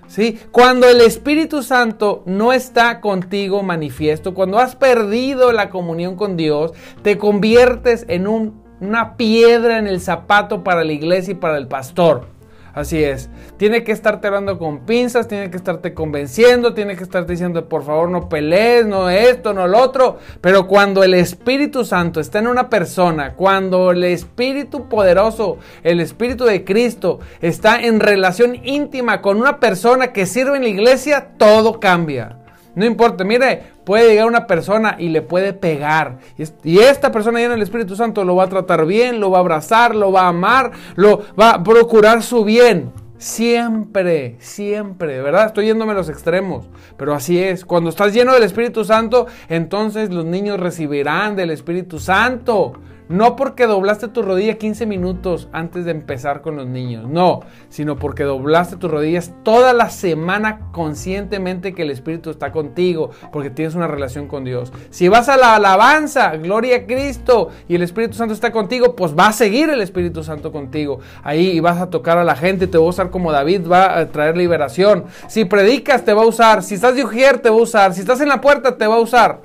¿Sí? 0.08 0.40
Cuando 0.52 0.88
el 0.88 1.02
Espíritu 1.02 1.64
Santo 1.64 2.22
no 2.28 2.54
está 2.54 3.02
contigo 3.02 3.64
manifiesto, 3.64 4.36
cuando 4.36 4.60
has 4.60 4.76
perdido 4.76 5.52
la 5.52 5.72
comunión 5.72 6.18
con 6.18 6.38
Dios, 6.38 6.74
te 7.02 7.18
conviertes 7.18 8.06
en 8.08 8.28
una 8.28 9.18
piedra 9.18 9.80
en 9.80 9.88
el 9.88 10.02
zapato 10.02 10.64
para 10.64 10.84
la 10.84 10.94
iglesia 10.94 11.32
y 11.32 11.36
para 11.36 11.58
el 11.58 11.68
pastor. 11.68 12.28
Así 12.74 13.04
es. 13.04 13.30
Tiene 13.58 13.84
que 13.84 13.92
estarte 13.92 14.28
hablando 14.28 14.58
con 14.58 14.80
pinzas, 14.80 15.28
tiene 15.28 15.52
que 15.52 15.58
estarte 15.58 15.94
convenciendo, 15.94 16.74
tiene 16.74 16.96
que 16.96 17.04
estarte 17.04 17.34
diciendo, 17.34 17.70
por 17.70 17.84
favor, 17.84 18.10
no 18.10 18.28
pelees, 18.28 18.88
no 18.88 19.12
esto, 19.12 19.54
no 19.54 19.68
lo 19.68 19.80
otro. 19.80 20.18
Pero 20.42 20.68
cuando 20.68 21.04
el 21.04 21.14
Espíritu 21.14 21.86
Santo 21.86 22.20
está 22.20 22.40
en 22.40 22.48
una 22.48 22.70
persona, 22.70 23.36
cuando 23.36 23.92
el 23.92 24.04
Espíritu 24.04 24.90
poderoso, 24.90 25.60
el 25.84 26.00
Espíritu 26.00 26.46
de 26.46 26.64
Cristo, 26.66 27.20
está 27.42 27.80
en 27.80 28.00
relación 28.00 28.56
íntima 28.66 29.22
con 29.22 29.38
una 29.38 29.60
persona 29.60 30.12
que 30.12 30.26
sirve 30.26 30.58
en 30.58 30.64
la 30.64 30.70
iglesia, 30.70 31.30
todo 31.38 31.80
cambia. 31.80 32.40
No 32.76 32.86
importa, 32.86 33.24
mire, 33.24 33.73
puede 33.86 34.10
llegar 34.10 34.28
una 34.28 34.48
persona 34.48 34.96
y 34.98 35.10
le 35.10 35.22
puede 35.22 35.54
pegar. 35.54 36.20
Y 36.64 36.80
esta 36.80 37.12
persona 37.12 37.40
llena 37.40 37.54
del 37.54 37.62
Espíritu 37.62 37.96
Santo 37.96 38.24
lo 38.24 38.36
va 38.36 38.46
a 38.46 38.50
tratar 38.50 38.86
bien, 38.86 39.20
lo 39.20 39.32
va 39.32 39.38
a 39.38 39.42
abrazar, 39.42 39.96
lo 39.96 40.12
va 40.12 40.22
a 40.24 40.30
amar, 40.30 40.72
lo 40.96 41.22
va 41.40 41.52
a 41.52 41.64
procurar 41.64 42.24
su 42.24 42.44
bien. 42.44 42.92
Siempre, 43.18 44.36
siempre, 44.40 45.22
¿verdad? 45.22 45.46
Estoy 45.46 45.68
yéndome 45.68 45.94
a 45.94 45.96
los 45.96 46.10
extremos, 46.10 46.68
pero 46.98 47.14
así 47.14 47.42
es. 47.42 47.64
Cuando 47.64 47.90
estás 47.90 48.14
lleno 48.14 48.34
del 48.34 48.44
Espíritu 48.44 48.84
Santo, 48.84 49.28
entonces 49.48 50.10
los 50.10 50.26
niños 50.26 50.60
recibirán 50.60 51.38
del 51.38 51.52
Espíritu 51.52 52.00
Santo. 52.00 52.74
No 53.10 53.36
porque 53.36 53.66
doblaste 53.66 54.08
tu 54.08 54.22
rodilla 54.22 54.58
15 54.58 54.86
minutos 54.86 55.50
antes 55.52 55.86
de 55.86 55.92
empezar 55.92 56.42
con 56.42 56.56
los 56.56 56.68
niños, 56.68 57.08
no, 57.08 57.42
sino 57.70 57.98
porque 57.98 58.24
doblaste 58.24 58.78
tus 58.78 58.90
rodillas 58.90 59.32
toda 59.44 59.74
la 59.74 59.90
semana 59.90 60.72
conscientemente 60.72 61.74
que 61.74 61.84
el 61.84 61.92
Espíritu 61.92 62.30
está 62.30 62.52
contigo, 62.52 63.12
porque 63.32 63.50
tienes 63.50 63.76
una 63.76 63.88
relación 63.88 64.28
con 64.28 64.44
Dios. 64.44 64.72
Si 64.90 65.08
vas 65.08 65.30
a 65.30 65.38
la 65.38 65.56
alabanza, 65.56 66.36
gloria 66.38 66.78
a 66.78 66.86
Cristo, 66.86 67.50
y 67.68 67.76
el 67.76 67.82
Espíritu 67.82 68.16
Santo 68.16 68.34
está 68.34 68.52
contigo, 68.52 68.96
pues 68.96 69.18
va 69.18 69.28
a 69.28 69.34
seguir 69.34 69.70
el 69.70 69.82
Espíritu 69.82 70.24
Santo 70.24 70.52
contigo. 70.52 71.00
Ahí 71.24 71.60
vas 71.60 71.80
a 71.80 71.90
tocar 71.90 72.18
a 72.18 72.24
la 72.24 72.36
gente, 72.36 72.68
te 72.68 72.78
va 72.78 72.86
a 72.86 72.90
usar 72.90 73.10
como 73.10 73.32
David, 73.32 73.68
va 73.70 74.00
a 74.00 74.08
traer 74.08 74.38
liberación. 74.38 75.06
Si 75.28 75.46
predicas, 75.46 76.06
te 76.06 76.14
va 76.14 76.24
a 76.24 76.28
usar. 76.28 76.64
Si 76.64 76.76
estás 76.76 76.96
de 76.96 77.04
ujier, 77.04 77.40
te 77.40 77.50
va 77.50 77.56
a 77.56 77.62
usar. 77.62 77.94
Si 77.94 78.02
estás 78.02 78.22
en 78.22 78.30
la 78.30 78.42
puerta, 78.42 78.78
te 78.78 78.88
va 78.88 78.96
a 78.96 79.00
usar. 79.00 79.42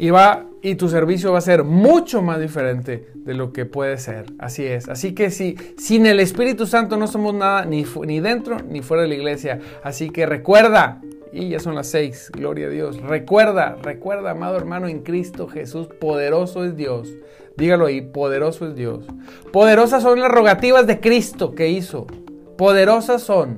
y 0.00 0.08
va 0.08 0.46
y 0.62 0.74
tu 0.74 0.88
servicio 0.88 1.32
va 1.32 1.38
a 1.38 1.42
ser 1.42 1.64
mucho 1.64 2.22
más 2.22 2.40
diferente 2.40 3.08
de 3.14 3.34
lo 3.34 3.52
que 3.52 3.64
puede 3.64 3.96
ser. 3.98 4.26
Así 4.38 4.66
es. 4.66 4.88
Así 4.88 5.14
que 5.14 5.30
si 5.30 5.56
sin 5.78 6.06
el 6.06 6.20
Espíritu 6.20 6.66
Santo 6.66 6.96
no 6.96 7.06
somos 7.06 7.34
nada 7.34 7.64
ni, 7.64 7.84
ni 8.06 8.20
dentro 8.20 8.58
ni 8.60 8.82
fuera 8.82 9.02
de 9.02 9.08
la 9.08 9.14
iglesia. 9.14 9.60
Así 9.82 10.10
que 10.10 10.26
recuerda, 10.26 11.00
y 11.32 11.50
ya 11.50 11.60
son 11.60 11.74
las 11.74 11.88
seis, 11.88 12.30
gloria 12.32 12.66
a 12.66 12.70
Dios. 12.70 13.00
Recuerda, 13.00 13.76
recuerda, 13.82 14.32
amado 14.32 14.56
hermano, 14.56 14.88
en 14.88 15.00
Cristo 15.00 15.48
Jesús, 15.48 15.86
poderoso 15.86 16.64
es 16.64 16.76
Dios. 16.76 17.08
Dígalo 17.56 17.86
ahí, 17.86 18.00
poderoso 18.02 18.66
es 18.68 18.74
Dios. 18.74 19.04
Poderosas 19.52 20.02
son 20.02 20.20
las 20.20 20.30
rogativas 20.30 20.86
de 20.86 21.00
Cristo 21.00 21.54
que 21.54 21.68
hizo. 21.68 22.06
Poderosas 22.56 23.22
son 23.22 23.56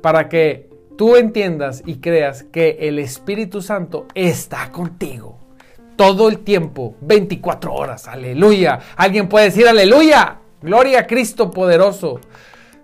para 0.00 0.28
que 0.28 0.68
tú 0.96 1.16
entiendas 1.16 1.82
y 1.86 1.96
creas 1.96 2.42
que 2.42 2.78
el 2.80 2.98
Espíritu 2.98 3.62
Santo 3.62 4.06
está 4.14 4.70
contigo 4.72 5.45
todo 5.96 6.28
el 6.28 6.40
tiempo, 6.40 6.94
24 7.00 7.72
horas. 7.72 8.06
Aleluya. 8.06 8.78
Alguien 8.96 9.28
puede 9.28 9.46
decir 9.46 9.66
aleluya. 9.66 10.38
Gloria 10.62 11.00
a 11.00 11.06
Cristo 11.06 11.50
poderoso. 11.50 12.20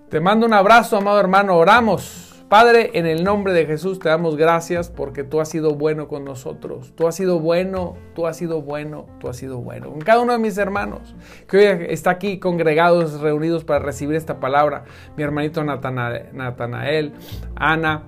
Te 0.09 0.20
mando 0.20 0.46
un 0.46 0.55
abrazo, 0.55 0.96
amado 0.96 1.20
hermano. 1.20 1.57
Oramos. 1.57 2.33
Padre, 2.53 2.90
en 2.92 3.07
el 3.07 3.25
nombre 3.25 3.55
de 3.55 3.64
Jesús 3.64 3.98
te 3.98 4.11
damos 4.11 4.37
gracias 4.37 4.90
porque 4.90 5.25
tú 5.25 5.40
has 5.40 5.48
sido 5.48 5.75
bueno 5.75 6.07
con 6.07 6.22
nosotros. 6.22 6.92
Tú 6.94 7.09
has 7.09 7.14
sido 7.14 7.40
bueno, 7.40 7.96
tú 8.14 8.27
has 8.27 8.37
sido 8.37 8.61
bueno, 8.61 9.07
tú 9.20 9.31
has 9.31 9.38
sido 9.38 9.57
bueno. 9.57 9.88
Con 9.88 10.01
cada 10.03 10.20
uno 10.20 10.35
de 10.35 10.38
mis 10.38 10.59
hermanos 10.59 11.14
que 11.48 11.57
hoy 11.57 11.87
está 11.88 12.11
aquí 12.11 12.38
congregados, 12.38 13.22
reunidos 13.22 13.64
para 13.64 13.79
recibir 13.79 14.16
esta 14.16 14.38
palabra. 14.38 14.85
Mi 15.16 15.22
hermanito 15.22 15.64
Natanael, 15.64 17.14
Ana, 17.57 18.03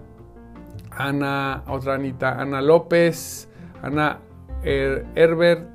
Ana, 0.90 1.64
otra 1.66 1.94
Anita, 1.94 2.38
Ana 2.38 2.60
López, 2.60 3.48
Ana 3.80 4.20
Herbert, 4.64 5.68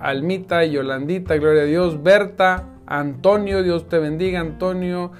Almita, 0.00 0.64
Yolandita, 0.64 1.36
gloria 1.36 1.62
a 1.62 1.66
Dios, 1.66 2.02
Berta, 2.02 2.68
Antonio, 2.86 3.62
Dios 3.62 3.88
te 3.88 3.98
bendiga, 3.98 4.40
Antonio, 4.40 5.12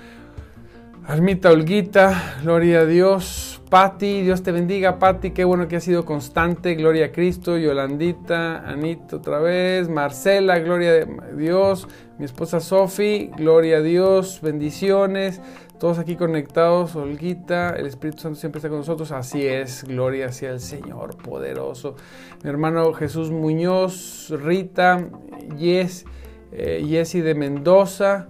Almita 1.06 1.50
Olguita, 1.50 2.36
gloria 2.42 2.80
a 2.80 2.86
Dios, 2.86 3.60
Patti, 3.68 4.22
Dios 4.22 4.42
te 4.42 4.52
bendiga, 4.52 4.98
Patti, 4.98 5.32
qué 5.32 5.44
bueno 5.44 5.66
que 5.66 5.76
ha 5.76 5.80
sido 5.80 6.04
constante, 6.04 6.74
gloria 6.74 7.06
a 7.06 7.12
Cristo, 7.12 7.58
Yolandita, 7.58 8.58
Anita 8.68 9.16
otra 9.16 9.40
vez, 9.40 9.88
Marcela, 9.88 10.58
gloria 10.58 11.02
a 11.02 11.34
Dios, 11.34 11.88
mi 12.18 12.24
esposa 12.24 12.60
Sofi, 12.60 13.30
gloria 13.36 13.78
a 13.78 13.80
Dios, 13.80 14.40
bendiciones, 14.42 15.40
todos 15.82 15.98
aquí 15.98 16.14
conectados, 16.14 16.94
Olguita, 16.94 17.70
el 17.70 17.86
Espíritu 17.86 18.22
Santo 18.22 18.38
siempre 18.38 18.60
está 18.60 18.68
con 18.68 18.78
nosotros, 18.78 19.10
así 19.10 19.44
es, 19.44 19.82
gloria 19.82 20.26
hacia 20.26 20.50
el 20.50 20.60
Señor 20.60 21.16
poderoso. 21.16 21.96
Mi 22.44 22.50
hermano 22.50 22.92
Jesús 22.92 23.32
Muñoz, 23.32 24.30
Rita, 24.30 25.08
Yes, 25.58 26.04
eh, 26.52 27.04
de 27.12 27.34
Mendoza, 27.34 28.28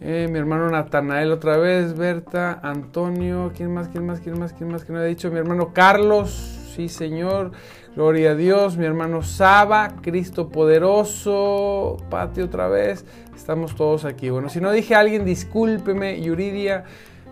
eh, 0.00 0.26
mi 0.32 0.38
hermano 0.38 0.70
Natanael 0.70 1.32
otra 1.32 1.58
vez, 1.58 1.94
Berta, 1.98 2.60
Antonio, 2.62 3.52
¿quién 3.54 3.74
más, 3.74 3.88
quién 3.88 4.06
más, 4.06 4.20
quién 4.20 4.38
más, 4.38 4.54
quién 4.54 4.70
más 4.70 4.86
que 4.86 4.94
no 4.94 4.98
ha 5.00 5.04
dicho? 5.04 5.30
Mi 5.30 5.36
hermano 5.36 5.74
Carlos, 5.74 6.30
sí 6.74 6.88
Señor, 6.88 7.52
gloria 7.96 8.32
a 8.32 8.34
Dios, 8.34 8.76
mi 8.76 8.84
hermano 8.84 9.22
Saba, 9.22 9.96
Cristo 10.02 10.50
poderoso, 10.50 11.96
Pati 12.10 12.42
otra 12.42 12.68
vez, 12.68 13.06
estamos 13.34 13.74
todos 13.74 14.04
aquí. 14.04 14.28
Bueno, 14.28 14.50
si 14.50 14.60
no 14.60 14.70
dije 14.70 14.94
a 14.94 15.00
alguien, 15.00 15.24
discúlpeme, 15.24 16.20
Yuridia. 16.20 16.84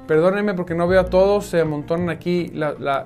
Perdónenme 0.06 0.52
porque 0.52 0.74
no 0.74 0.86
veo 0.86 1.00
a 1.00 1.06
todos, 1.06 1.46
se 1.46 1.60
amontonan 1.60 2.10
aquí 2.10 2.52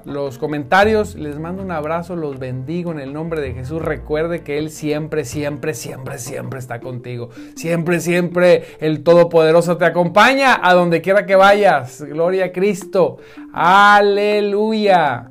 los 0.05 0.39
comentarios. 0.39 1.15
Les 1.15 1.39
mando 1.39 1.63
un 1.63 1.71
abrazo, 1.71 2.17
los 2.17 2.41
bendigo 2.41 2.91
en 2.91 2.99
el 2.99 3.13
nombre 3.13 3.41
de 3.41 3.55
Jesús. 3.55 3.83
Recuerde 3.83 4.43
que 4.43 4.59
Él 4.59 4.71
siempre, 4.71 5.25
siempre, 5.25 5.75
siempre, 5.75 6.19
siempre 6.19 6.59
está 6.59 6.81
contigo. 6.81 7.31
Siempre, 7.55 8.01
siempre 8.01 8.65
el 8.81 9.05
Todopoderoso 9.05 9.77
te 9.77 9.85
acompaña 9.85 10.59
a 10.61 10.75
donde 10.75 11.01
quiera 11.01 11.25
que 11.25 11.37
vayas. 11.37 12.03
Gloria 12.03 12.47
a 12.47 12.53
Cristo. 12.53 13.19
Aleluya. 13.53 15.31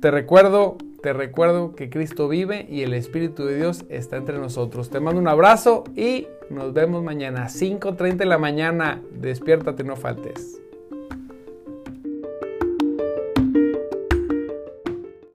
Te 0.00 0.10
recuerdo 0.12 0.76
te 1.02 1.12
recuerdo 1.12 1.74
que 1.74 1.90
Cristo 1.90 2.28
vive 2.28 2.66
y 2.70 2.82
el 2.82 2.94
Espíritu 2.94 3.44
de 3.44 3.56
Dios 3.56 3.84
está 3.88 4.16
entre 4.16 4.38
nosotros. 4.38 4.88
Te 4.88 5.00
mando 5.00 5.20
un 5.20 5.28
abrazo 5.28 5.84
y 5.96 6.28
nos 6.48 6.72
vemos 6.72 7.02
mañana 7.02 7.44
a 7.44 7.48
5.30 7.48 8.16
de 8.16 8.24
la 8.24 8.38
mañana. 8.38 9.02
Despiértate, 9.10 9.82
no 9.82 9.96
faltes. 9.96 10.62